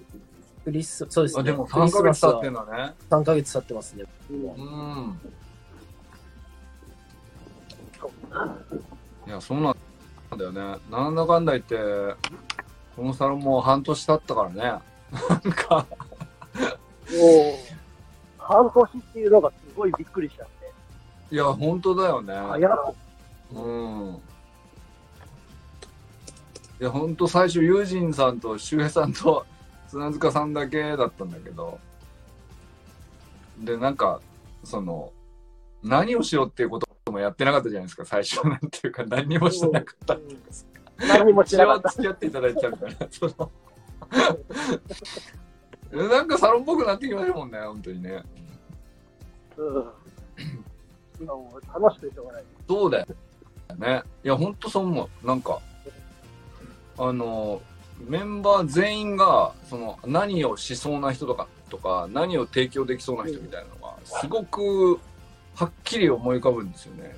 [0.63, 1.51] クリス、そうですあ、ね。
[1.51, 2.65] でも3ヶ月経ってんの。
[2.65, 2.93] だね。
[3.09, 4.03] 3ヶ月経ってますね。
[4.29, 4.47] うんう。
[5.09, 5.19] ん。
[7.99, 8.11] そう
[9.27, 9.75] いや、そうなん
[10.37, 10.79] だよね。
[10.91, 11.77] なんだかんだ言って、
[12.95, 14.61] このサロンもう半年経ったからね。
[15.29, 15.85] なんか、
[16.61, 21.35] もう、半年っていうのがすごいびっくりしちゃって。
[21.35, 22.33] いや、本当だよね。
[22.33, 22.93] 早っ。
[23.53, 24.21] うん。
[26.79, 29.45] いや、ほんと最初、ユージンさんと周平さんと
[29.87, 31.79] 砂塚さんだけだったんだけど、
[33.59, 34.21] で、なんか、
[34.63, 35.11] その、
[35.83, 38.47] 何をしようっていうこともやってなかったじゃないですか、最初。
[38.47, 40.15] なんていうか、何もしてなかった。
[40.15, 40.21] うん
[40.97, 41.89] 何もし一なかった。
[41.89, 43.51] 応付き合っていただいちゃうから、その、
[45.91, 48.23] なんかサロンっぽくなってきましたもんね、本当にね。
[49.57, 49.85] うん。
[51.19, 52.43] 今もう楽しくてしょうがない。
[52.67, 53.07] そうだよ
[53.77, 54.03] ね。
[54.23, 55.27] いや、ほんとそう思う。
[55.27, 55.59] なんか、
[56.97, 57.61] あの、
[58.05, 64.99] メンバー全員が、その、何をしそうな人とか、とか、何を提供できそうな人みたいなのが、すごく、
[65.55, 67.15] はっきり思い浮かぶんですよね。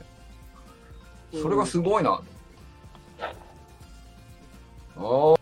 [1.33, 2.21] それがすごいな。
[4.95, 5.39] おー、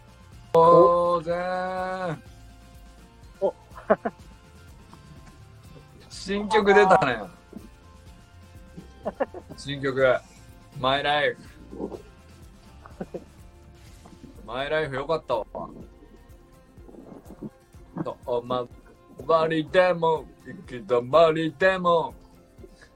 [0.53, 2.26] おーぜーん。
[6.09, 7.21] 新曲出たね。
[9.55, 10.17] 新曲、
[10.79, 11.37] マイライフ。
[14.45, 15.45] マイライフよかったわ。
[18.03, 18.67] と、ま
[19.25, 22.13] わりでも、行き止まりでも。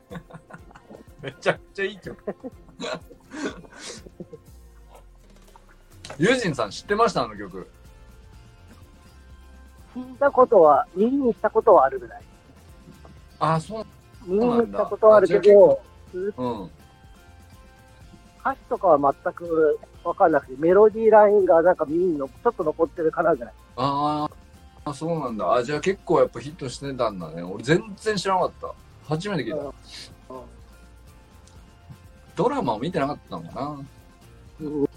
[1.22, 2.24] めちゃくちゃいい曲。
[6.18, 7.24] ユージンさん知ってました？
[7.24, 7.70] あの曲。
[9.96, 12.22] 聞いたことは、耳にしたことはあるぐらい。
[13.40, 13.86] あ、そう。
[14.26, 15.82] 耳にしたことはあるけど、
[16.14, 16.70] うん。
[18.40, 23.54] 歌詞とかは全くわかんなくて、メロディーラインがなんか耳にのちょっと残ってるかなぐらい。
[23.76, 25.54] あーあ、そうなんだ。
[25.54, 27.44] あ、じゃあ結構やっぱヒットしてたんだね。
[27.44, 28.74] 俺全然知らなかった。
[29.08, 29.58] 初めて聞いた。
[29.58, 29.72] うん
[32.34, 33.86] ドラマを見てなかったのかな。
[34.62, 34.88] うん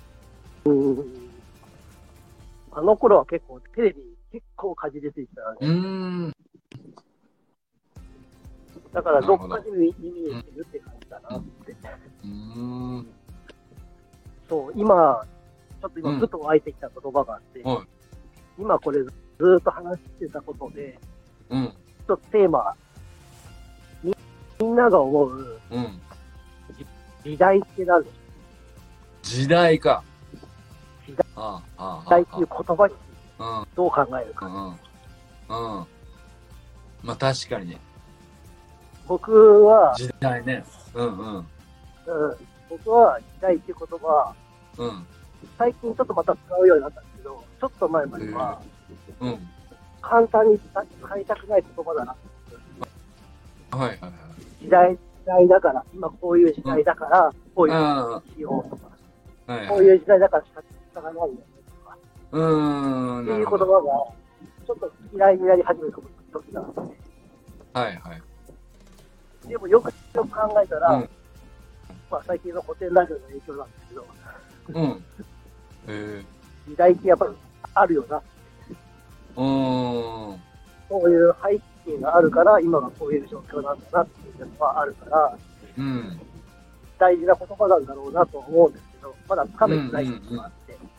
[2.72, 4.01] あの頃は結構テレビ
[4.35, 6.32] 結構かじりついてたのうで、ーん。
[8.93, 11.70] だからどっかで耳にしてるって感じだなって。
[11.70, 12.28] うー
[12.99, 13.07] ん。
[14.49, 15.24] そう、今、
[15.80, 17.78] ちょっとうん今ふと湧いてきた言葉があって、はい
[18.59, 19.11] 今これず
[19.61, 20.99] っと話してたことで、
[21.51, 21.66] うん。
[21.66, 22.74] ちょっとテーマ、
[24.03, 24.16] み
[24.59, 26.01] みんなが思ううん。
[27.22, 28.03] 時代って何？
[28.03, 28.16] でしょ
[29.22, 30.03] 時代か。
[31.07, 31.14] 時
[32.11, 32.95] 代っていう言葉に
[33.39, 33.68] ああ。
[33.74, 34.47] どう考えるか。
[34.47, 34.55] うん。
[34.55, 34.68] うん。
[34.68, 35.87] うん。
[37.03, 37.76] まあ確かに。
[39.07, 40.64] 僕は、時代ね。
[40.95, 41.37] うんうん。
[41.37, 41.45] うん、
[42.68, 44.35] 僕は時代っていう言葉は、
[44.78, 45.07] うん。
[45.59, 48.61] 最近ちょっとまた使うようになったんですけど、ちょっと前までは
[49.20, 49.49] うん。
[50.01, 52.16] 簡単に使いたくない言葉だな。
[53.70, 54.11] はいはいはい。
[54.62, 58.89] 時代、時代だから、今こういう時代だから、こういうあしようとか、
[59.47, 59.87] あ、はいこうはい。
[59.87, 60.51] いう時代だから仕
[60.95, 61.49] 方がないよねとか、
[62.35, 63.22] うーん。
[63.22, 63.57] っていう言葉。
[63.57, 63.64] が、
[64.66, 65.97] ちょっと嫌いになり始めた
[66.32, 66.80] 時があって、
[67.74, 69.49] はいはい。
[69.49, 71.09] でもよくよく考えたら、うん
[72.11, 74.07] まあ最近の古典ラジオの影響なんですけど、
[74.68, 75.05] うん。
[75.89, 76.24] え
[76.68, 77.32] 時代ってやっぱり
[77.74, 78.22] あるよな。
[78.68, 78.72] え
[79.37, 80.41] うーん。
[80.89, 85.39] そういう背景があるから、今がこういう状況なんだなっていうのはあるから、
[85.78, 86.20] うん。
[86.99, 90.93] 大事な言葉なんだろうなと思うんですけど、まだつかめてないことがあって、うんうんうん。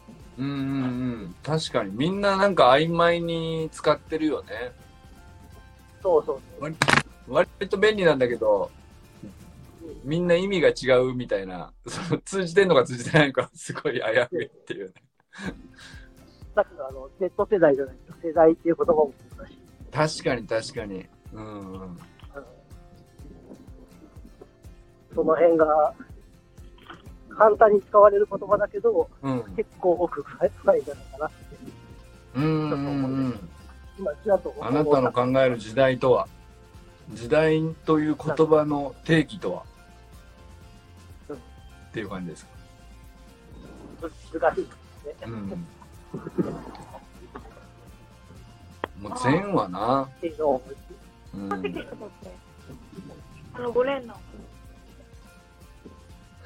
[1.44, 1.92] 確かに。
[1.96, 4.72] みんななんか曖昧に使ってるよね。
[6.02, 6.74] そうそうそう。
[7.28, 8.70] 割と便利なんだけど、
[10.04, 14.00] みんな意味が違うみたいな、その通じてんのか通じてないのか、すごい危
[14.36, 14.94] ういっていうね。
[16.56, 19.58] だからあの、Z 世代じゃない世代っていう言葉もそうだし、
[20.22, 21.06] 確かに確かに。
[21.34, 21.82] うんうん。
[21.82, 21.98] うん
[25.16, 25.94] その辺が、
[27.38, 29.44] 簡単に使われる言葉だけど、うん。
[29.56, 30.50] 結構奥深い
[30.82, 31.36] んじゃないかなって、
[32.36, 32.76] うんうんう
[33.30, 33.50] ん。
[34.00, 36.28] 今、ちらっと思あなたの考える時代とは、
[37.14, 39.64] 時代という言葉の定義とは、
[41.30, 41.40] うんっ
[41.96, 42.52] ていう感じですか？
[44.40, 45.16] 難しいですね。
[45.26, 45.68] うん。
[49.02, 50.10] もう全はな。
[51.34, 51.52] うん。
[53.54, 54.14] あの、5連の。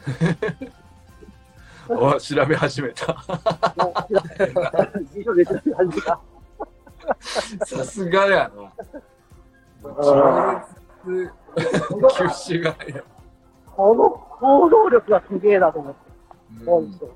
[1.89, 3.16] お、調べ始めた。
[7.66, 8.72] さすがやな。
[12.60, 13.03] が早い。
[13.66, 15.99] この行動力がすげえなと思って、
[16.60, 17.16] うん本当。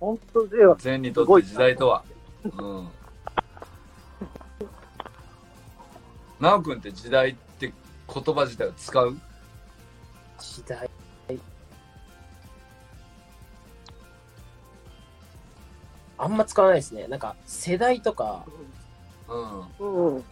[0.00, 2.02] 本当では、禅にとって時代とは。
[2.44, 2.88] うん。
[6.40, 7.72] なおくんって時代って
[8.12, 9.16] 言葉自体を使う？
[10.38, 10.88] 時代。
[16.20, 17.06] あんま使わないですね。
[17.06, 18.44] なんか、世代とか、
[19.78, 20.16] うん。
[20.16, 20.24] うん、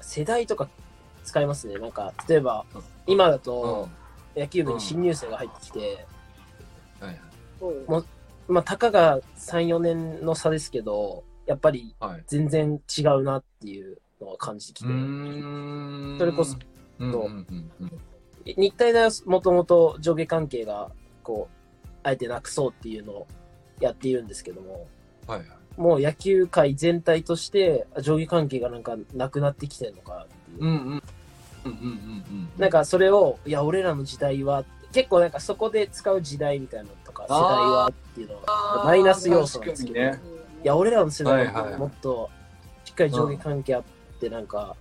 [0.00, 0.68] 世代とか
[1.24, 1.78] 使いますね。
[1.78, 2.66] なんか、例えば、
[3.06, 3.88] 今だと、
[4.36, 6.06] 野球部に新入生が入ってきて、
[7.00, 7.18] はい
[7.88, 8.04] はい。
[8.48, 12.24] まあ、たかが3、4年の差ですけど、やっぱりはい。
[12.26, 16.18] 全然違うなっていうのを感じてきて、うーん。
[16.18, 16.58] それこそ、
[16.98, 18.00] うんうんうんうん。
[18.56, 20.90] 日体大はもともと上下関係が、
[21.22, 23.26] こう、あえてなくそうっていうのを
[23.80, 24.86] やっているんですけども、
[25.26, 25.48] はいはい。
[25.76, 30.64] もう野球界全体として上下関係がなんかなくなってきてるのかなっていう。
[30.64, 30.76] うんうん。
[30.76, 31.00] うんうんうん
[31.68, 31.68] う
[32.32, 32.48] ん。
[32.56, 40.24] なんかそれを、いや、俺らの時代は、結構なんかそこで使う時代みたいなのとか、世代はっていうのは、マイナス要素なんですけど、確か
[40.64, 42.30] いや、俺らの世代はもっと
[42.84, 43.84] しっかり上下関係あっ
[44.20, 44.76] て、なんか、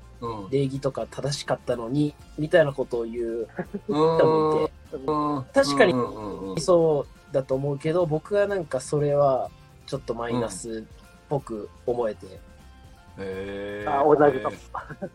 [0.50, 3.48] 礼儀とか正しかったのに、みたいなことを言う
[3.88, 4.16] うん。
[4.16, 5.46] 人もいて、うん。
[5.54, 5.94] 確かに
[6.62, 9.50] そうだと思うけど、僕はなんかそれは
[9.88, 12.28] ちょっとマイナスっぽく思えて、
[13.18, 14.56] へあ同じかも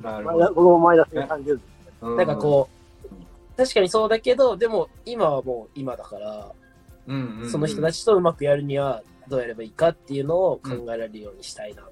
[0.00, 0.48] ーな。
[0.48, 1.60] 僕もマイナスで感じる。
[2.02, 2.68] なんかこ
[3.04, 6.52] う、確かにそうだけど、でも今はもう今だから、
[7.06, 7.50] うんうんうん。
[7.50, 11.82] その人たちとうまくやるにはどうやればいいかっていうのを考えられるようにしたいな、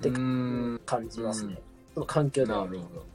[0.00, 0.80] てうーん。
[0.84, 1.60] 感じますね。
[1.98, 2.46] うんその環境。
[2.46, 3.06] なるほど。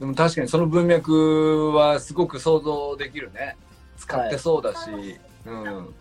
[0.00, 3.56] でも確かにその文脈はすごく想像できるね。
[3.96, 4.90] 使ってそうだし、
[5.46, 5.94] うん。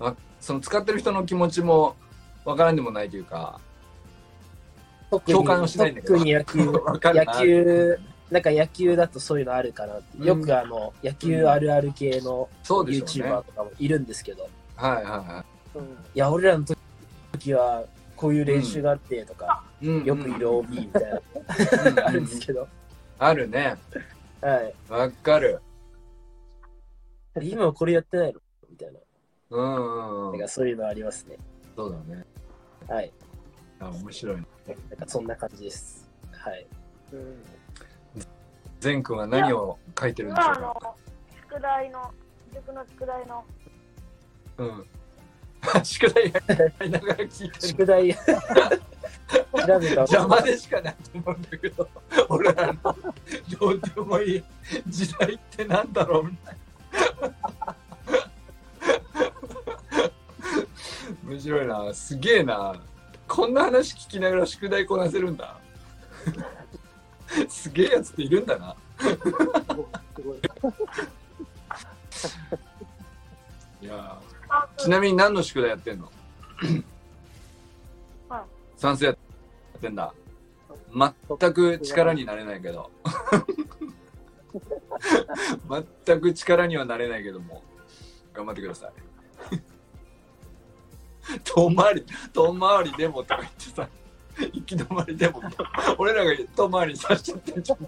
[0.00, 1.96] あその使ってる人の気持ちも
[2.44, 3.60] わからんでもないというか、
[5.10, 7.98] 特共感はしないんだけど特に野球、 野球、
[8.30, 10.24] なんか野球だとそういうのあるかなって。
[10.24, 12.48] よくあの、野球あるある系の。
[12.64, 15.44] YouTuber とかもいるんですけど、はいはいは
[15.74, 16.64] うんいや、俺らの
[17.32, 17.84] 時は
[18.16, 19.86] こういう練習があってとか、い。
[19.86, 22.66] うんよくいる OB みたいな、あるんですけど、
[23.18, 23.76] あるね。
[24.40, 24.74] はい。
[24.88, 25.60] わかる。
[27.42, 28.40] 今はこれやってないの？
[28.70, 29.00] みたいな。
[29.50, 30.48] うんうんうんなんか。
[30.48, 31.36] そういうのありますね。
[31.76, 32.24] そうだね。
[32.88, 33.12] はい。
[33.80, 34.42] あ面白いね。
[34.66, 36.08] なんかそんな感じです。
[36.32, 36.66] はい。
[37.12, 37.42] うん
[38.80, 40.94] 善くんは何を書いてるんでしょうあかの、
[41.50, 42.12] 宿題の、
[42.52, 43.44] 塾の宿題の、
[44.58, 44.86] うん。
[45.82, 46.40] 宿題や
[46.80, 47.68] りながら聞いてる。
[47.68, 48.20] 宿題、調
[49.80, 51.88] べた邪魔でしかないと思うんだけど、
[52.28, 52.96] 俺らの
[53.58, 54.44] どうでもいい
[54.86, 57.74] 時代ってなんだろうみたいな。
[61.28, 61.92] 面白いな。
[61.94, 62.80] すげえな。
[63.26, 65.58] こんな話聞きながら宿題こなせるんだ。
[67.48, 68.76] すげえやつっているんだな。
[73.82, 73.84] い。
[73.84, 74.25] いやー
[74.78, 76.10] ちなみに何の宿題やってんの？
[78.28, 78.42] はい
[78.76, 79.16] 算数やっ
[79.80, 80.12] てんだ。
[81.38, 82.90] 全く力になれないけど。
[86.06, 87.62] 全く力にはなれないけども、
[88.32, 88.92] 頑張ってください。
[91.44, 93.88] 遠回り、遠回りでもとか言ってさ、
[94.38, 95.42] 行き止まりでも
[95.98, 97.78] 俺らが遠回りにさしちゃってんじゃん。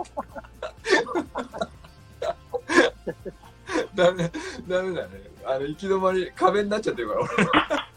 [3.95, 4.31] ダメ、
[4.67, 5.28] ダメだね。
[5.51, 7.89] あの、行き止まり、壁になっちゃってるから、俺ら。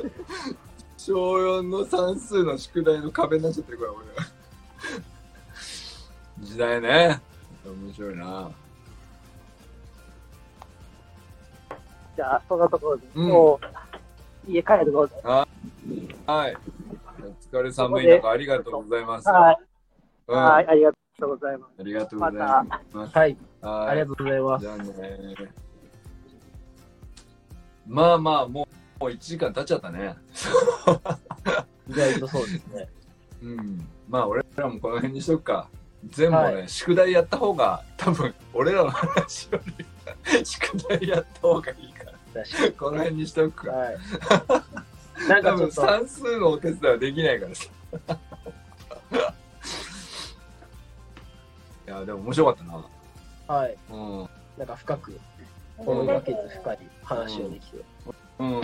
[0.96, 4.24] 小4の算数の宿題の壁になっちゃってるから、俺ら。
[6.40, 7.20] 時代ね。
[7.66, 8.50] 面白いな。
[12.16, 13.60] じゃあ、そんなところで、うんも
[14.48, 15.46] う、家帰るので、は
[16.48, 16.56] い。
[17.52, 19.28] お疲れ寒い中、ありがとうございます。
[19.28, 19.58] はい、
[20.28, 21.84] うん、あはい、ありがとうございます。
[21.84, 22.64] りがとうございま
[23.10, 23.18] す。
[23.18, 23.36] はい。
[23.60, 24.62] はいありがとうございます。
[24.62, 25.65] じゃあね。
[27.86, 28.68] まあまあ、も
[28.98, 30.16] う、もう1時間経っちゃったね。
[31.88, 32.88] 意外とそうですね。
[33.42, 33.88] うん。
[34.08, 35.68] まあ、俺らもこの辺にしとくか。
[36.10, 39.86] 全部ね、は宿題やった方が、多分、俺らの話より、
[40.44, 42.12] 宿題やった方がいいから。
[42.44, 43.72] 確この辺にしとくか。
[43.72, 43.96] はい。
[45.28, 47.66] なん多分、かちょっと、算数のお手伝いはできないからさ。
[51.86, 52.84] いや、でも面白かったな。
[53.48, 53.76] はい。
[53.90, 54.28] うん。
[54.58, 55.20] なんか深く、
[55.78, 57.78] 心がけず深い話をできて。
[58.38, 58.60] うん。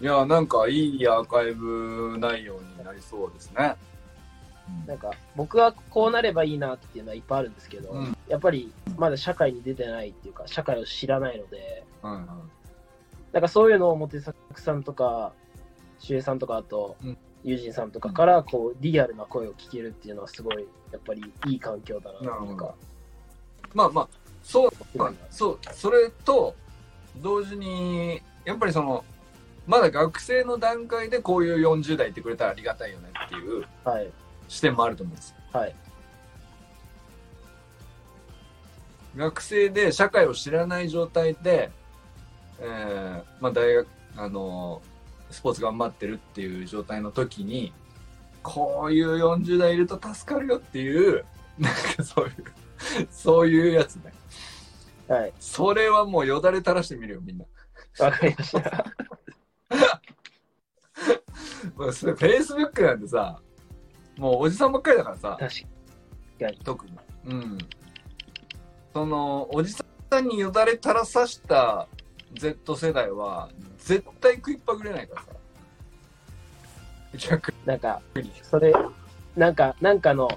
[0.00, 3.74] いやなんかいいアーカイブ内容になりそうですね。
[4.86, 8.16] なんか僕はこうなればいいなっていうのはいっぱいあるんですけど、うん。
[8.28, 12.28] やっぱりまだ社会に出てないっていうか、社会を知らないので、うん
[13.32, 15.32] なんかそういうのをモテサクさんとか、
[15.98, 22.74] シュエさんとか、あとうん、ユージンさんとかから、こう、リアルな声を聞けるっていうのはすごい、やっぱりいい環境だなっていうか。
[23.74, 24.08] まあまあ
[24.48, 25.20] そうなんだ。
[25.30, 26.56] そうそれと
[27.18, 29.04] 同時にやっぱりその
[29.66, 34.10] まだ学生の段階でこういう40代いてくれたらありがたいよねっていうはい、
[34.48, 35.36] 視点もあると思うんですよ。
[35.52, 35.74] はい、
[39.16, 41.70] 学生で社会を知らない状態で、
[42.58, 43.86] えーまあ、大学
[44.16, 44.80] あの
[45.30, 47.74] スポーツ頑張ってるっていう状態の時に
[48.42, 51.26] こういう40代いると助かるよっていう
[51.58, 52.44] なんかそういう
[53.10, 54.12] そういうやつね
[55.08, 57.46] はい、それはもうよだれ垂らしてみるよみんな。
[57.98, 58.84] わかりました。
[61.76, 63.40] まあそれフェイスブックなんてさ
[64.18, 65.36] もうおじさんばっかりだからさ。
[65.40, 65.62] 確
[66.38, 66.58] かに。
[66.62, 66.98] 特に。
[67.24, 67.58] うん。
[68.92, 69.84] そのおじさ
[70.20, 71.88] んによだれ垂らさした
[72.34, 75.28] Z 世代は絶対食いっぱぐれないからさ。
[77.16, 78.72] 逆なんか、にそれ、
[79.34, 80.28] なんか、なんかの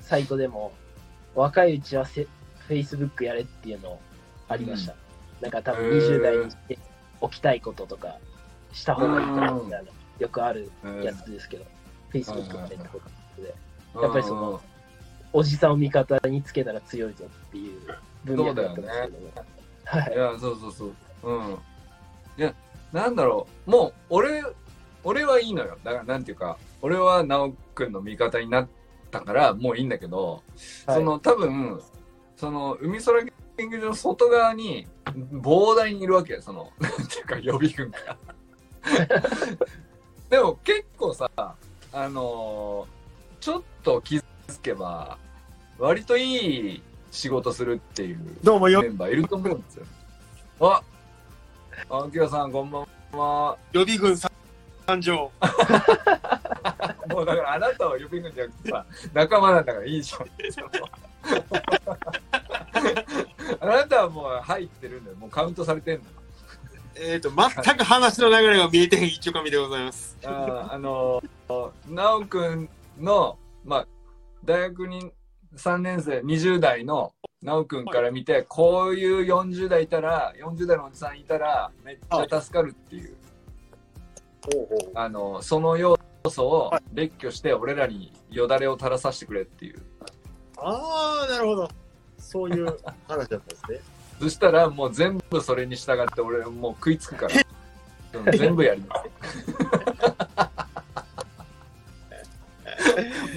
[0.00, 0.72] サイトでも、
[1.36, 2.26] 若いうちはせ
[2.68, 4.00] Facebook やれっていうの
[4.48, 4.94] ありました。
[5.40, 6.78] なんか多分へー20代にして
[7.22, 8.16] 起きたいこととか
[8.72, 10.70] した方がいいかなみたいな、よくある
[11.02, 11.64] やつですけど、
[12.12, 13.00] Facebook やれってこ
[13.36, 13.54] とで、
[14.02, 14.60] やっぱりその
[15.32, 17.80] おじさんを味方につけたら強いぞっていう
[18.24, 19.32] 分野だったんですけども。
[19.84, 20.14] はい。
[20.14, 20.16] い。
[20.16, 20.94] やそうそうそう。
[21.22, 21.58] うん。
[22.38, 22.54] いや
[22.92, 23.70] なんだろう。
[23.70, 24.42] もう俺
[25.04, 25.78] 俺はいいのよ。
[25.84, 28.68] だからなんていうか俺は直くんの味方になっ
[29.10, 30.42] たからもういいんだけど、
[30.86, 30.96] はい。
[30.96, 31.80] その多分
[32.36, 33.22] その海空
[33.56, 38.16] 研究所の外側に膨大にいるわけよその なんていうか予備軍が。
[40.30, 42.96] でも結構さあのー
[43.40, 44.24] ちょっと気づ
[44.60, 45.18] けば
[45.78, 46.82] 割といい
[47.12, 48.82] 仕事するっていうどうもよ。
[48.82, 49.86] メンバーいると思うんですよ。
[50.60, 50.82] あ
[51.88, 52.86] あきらさんこんばん
[53.16, 53.56] は。
[53.72, 55.30] 予備軍参上。
[57.08, 60.26] もうだからあなたは予備軍じゃなくてさ仲間なんだからいいじゃん。
[63.60, 65.16] あなたはもう入ってるんだよ。
[65.16, 66.04] もうカウントされてんの。
[66.04, 66.10] よ
[66.98, 70.16] えっ、と、全く話の流れが見えてへん一応神でございます。
[70.24, 71.22] あーあの
[71.94, 73.86] 奈くんのまあ
[74.44, 75.12] 大学に
[75.56, 77.12] 3年生20代の
[77.44, 83.14] 奈くんから見て、こういう40代いたら40代のおじさんいたらめっちゃ助かるっていう、
[84.94, 85.76] あのその
[86.26, 89.80] 要素を列挙して俺らによだれを垂らさせてくれっていう。
[90.58, 91.68] ああ、なるほど。
[92.18, 92.66] そういう
[93.06, 93.80] 話だったんですね。
[94.20, 97.34] そしたらもう全部それに従って俺もう食いつくから。
[98.20, 99.08] う ん全部やります。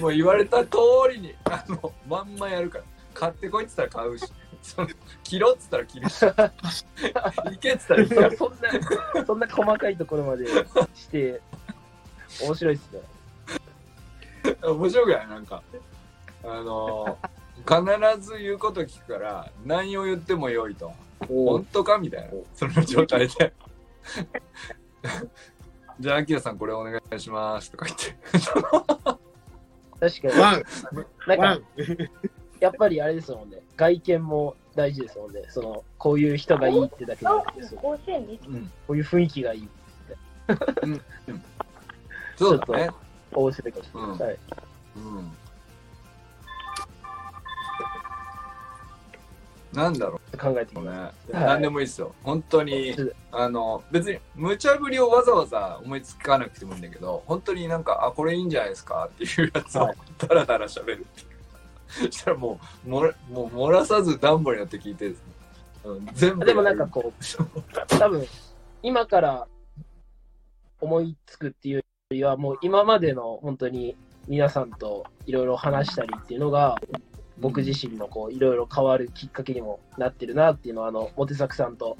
[0.00, 0.78] もう言われた通
[1.12, 2.84] りにあのまんまやるから。
[3.14, 4.24] 買ってこいっつったら買うし。
[4.62, 4.88] その
[5.24, 6.24] 切ろうっつったら切るし。
[6.24, 8.14] 行けっつったら行け。
[8.16, 10.46] るそんな、そんな細かいところまで
[10.94, 11.40] して、
[12.42, 13.00] 面白いっすね。
[14.62, 15.28] 面白くない？
[15.28, 15.62] なんか。
[16.42, 17.18] あの
[17.66, 20.92] 必ず言うこと聞くから何を言っても良いと。
[21.28, 21.98] 本当か？
[21.98, 22.28] みたいな。
[22.54, 23.52] その状態で。
[26.00, 28.16] じゃあアキラさんこれお願いしますとか言って。
[30.00, 30.64] 確かに。
[31.26, 31.60] なんか。
[32.58, 33.58] やっぱりあれですもんね。
[33.76, 35.42] 外見も大事ですもんね。
[35.48, 37.98] その、こういう人がいいってだけじゃなくて、こ
[38.88, 39.68] ういう雰囲気がいい。
[42.40, 42.90] そうだね。
[43.32, 44.10] 面白いかもしれない。
[44.10, 44.18] うん。
[44.18, 44.38] はい。
[44.96, 45.32] うん。
[49.72, 51.14] なんだろ考えてみうねます。
[51.32, 52.14] 何でもいいですよ。
[52.24, 52.96] 本当に
[53.30, 59.96] あの別に無茶ぶりをわざわざ思いつかなくてもいいんだけど本当になんかあこれいいんじゃないですかっていうやつをはい。
[60.18, 61.30] ダラダラ喋るっていう。
[62.10, 65.24] そしたらもうもらもう漏らさずダンボになって聞いてですね、
[65.84, 68.24] うん、全部でもなんかこう、多分、
[68.82, 69.48] 今から
[70.80, 71.82] 思いつくっていうよ
[72.12, 73.96] りは、もう今までの本当に
[74.26, 76.76] 皆さんといろいろ話したりっていうのが、
[77.38, 81.96] 僕自身のこういろいろ変わるきっかけにもなってるなっていうのは、あの、モテサクさんと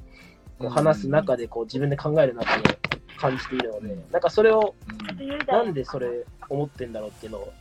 [0.59, 2.79] こう話す中でこう自分で考える中で
[3.19, 4.75] 感じているので、なんかそれを
[5.47, 7.53] なんでそれ思ってんだろうっていうのを、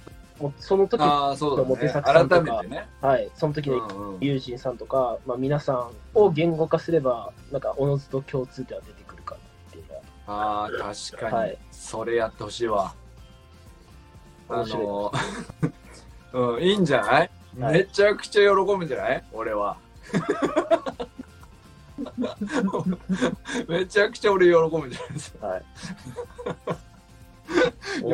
[0.57, 2.87] その時、はああそうモテだ作さんとかね改めてね、
[3.19, 8.98] い、その時の友人さんとか、まあ、皆さんを言語化すれば、なんかおのずと共通点は出て
[10.31, 11.57] ああ確かに、はい。
[11.71, 12.93] それやってほしいわ。
[14.47, 15.11] あの
[16.33, 17.73] うんいいんじゃない、はい。
[17.73, 19.23] めちゃくちゃ喜ぶんじゃない？
[19.33, 19.77] 俺は。
[23.67, 25.33] めちゃくちゃ俺喜ぶじゃないです。
[25.33, 25.47] か。
[25.47, 25.63] はい。
[28.03, 28.05] 喜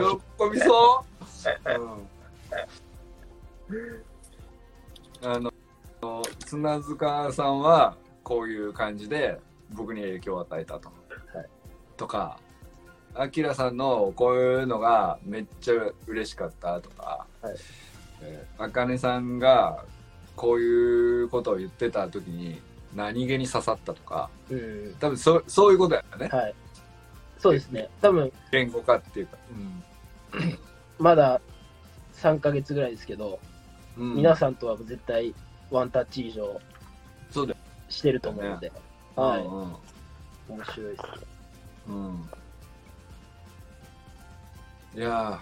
[0.54, 1.06] びそう、
[3.70, 5.52] うん、あの
[6.46, 9.40] 砂塚さんはこういう感じで
[9.74, 11.05] 僕に影響を与えたと、はい
[11.98, 12.40] とか
[13.16, 15.74] あきらさんのこういうのがめっちゃ
[16.08, 17.26] 嬉しかったとか、
[18.58, 19.86] あかねさんが
[20.36, 22.62] こういうことを言ってた時に
[22.94, 24.96] 何気に刺さったとかうん。
[25.00, 26.54] 多分そそういうことやねはい。
[27.38, 27.90] そうですね。
[28.02, 29.38] 多分、言語化っていうか、
[31.00, 31.42] まだ
[32.14, 33.40] 3ヶ月ぐらいですけど、
[33.98, 35.34] うんうん皆さんとは絶対
[35.72, 36.60] ワンタッチ以上
[37.88, 38.72] してると思うので、
[39.16, 39.42] はい。
[39.42, 39.76] うんうん
[40.48, 41.35] 面白いですね。
[41.88, 42.30] うん
[44.96, 45.40] いやー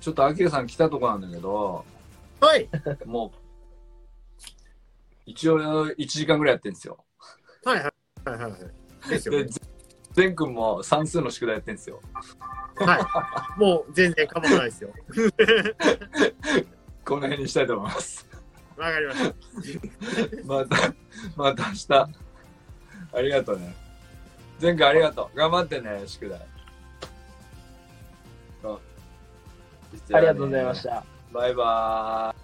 [0.00, 1.84] ちょっとアキラさん来たとこなんだけど
[2.40, 2.68] はい。
[3.04, 3.38] もう
[5.26, 6.98] 一応1時間ぐらいやってるんですよ
[7.64, 9.08] はいはいはいはいはい。
[9.08, 9.50] ですよで。
[10.14, 12.00] 全くんも算数の宿題やってるんですよ
[12.76, 12.98] は
[13.56, 13.60] い。
[13.60, 14.90] もう全然構わないですよ。
[17.04, 18.26] この辺にしたいと思います
[18.76, 19.34] わかりました。
[20.44, 20.94] また
[21.36, 21.88] また明日
[23.12, 23.83] ありがとうね
[24.64, 25.36] 前回ありがとう。
[25.36, 26.40] 頑張ってね宿題。
[28.64, 28.78] あ
[30.14, 31.04] ありがとうございました。
[31.34, 32.43] バイバーイ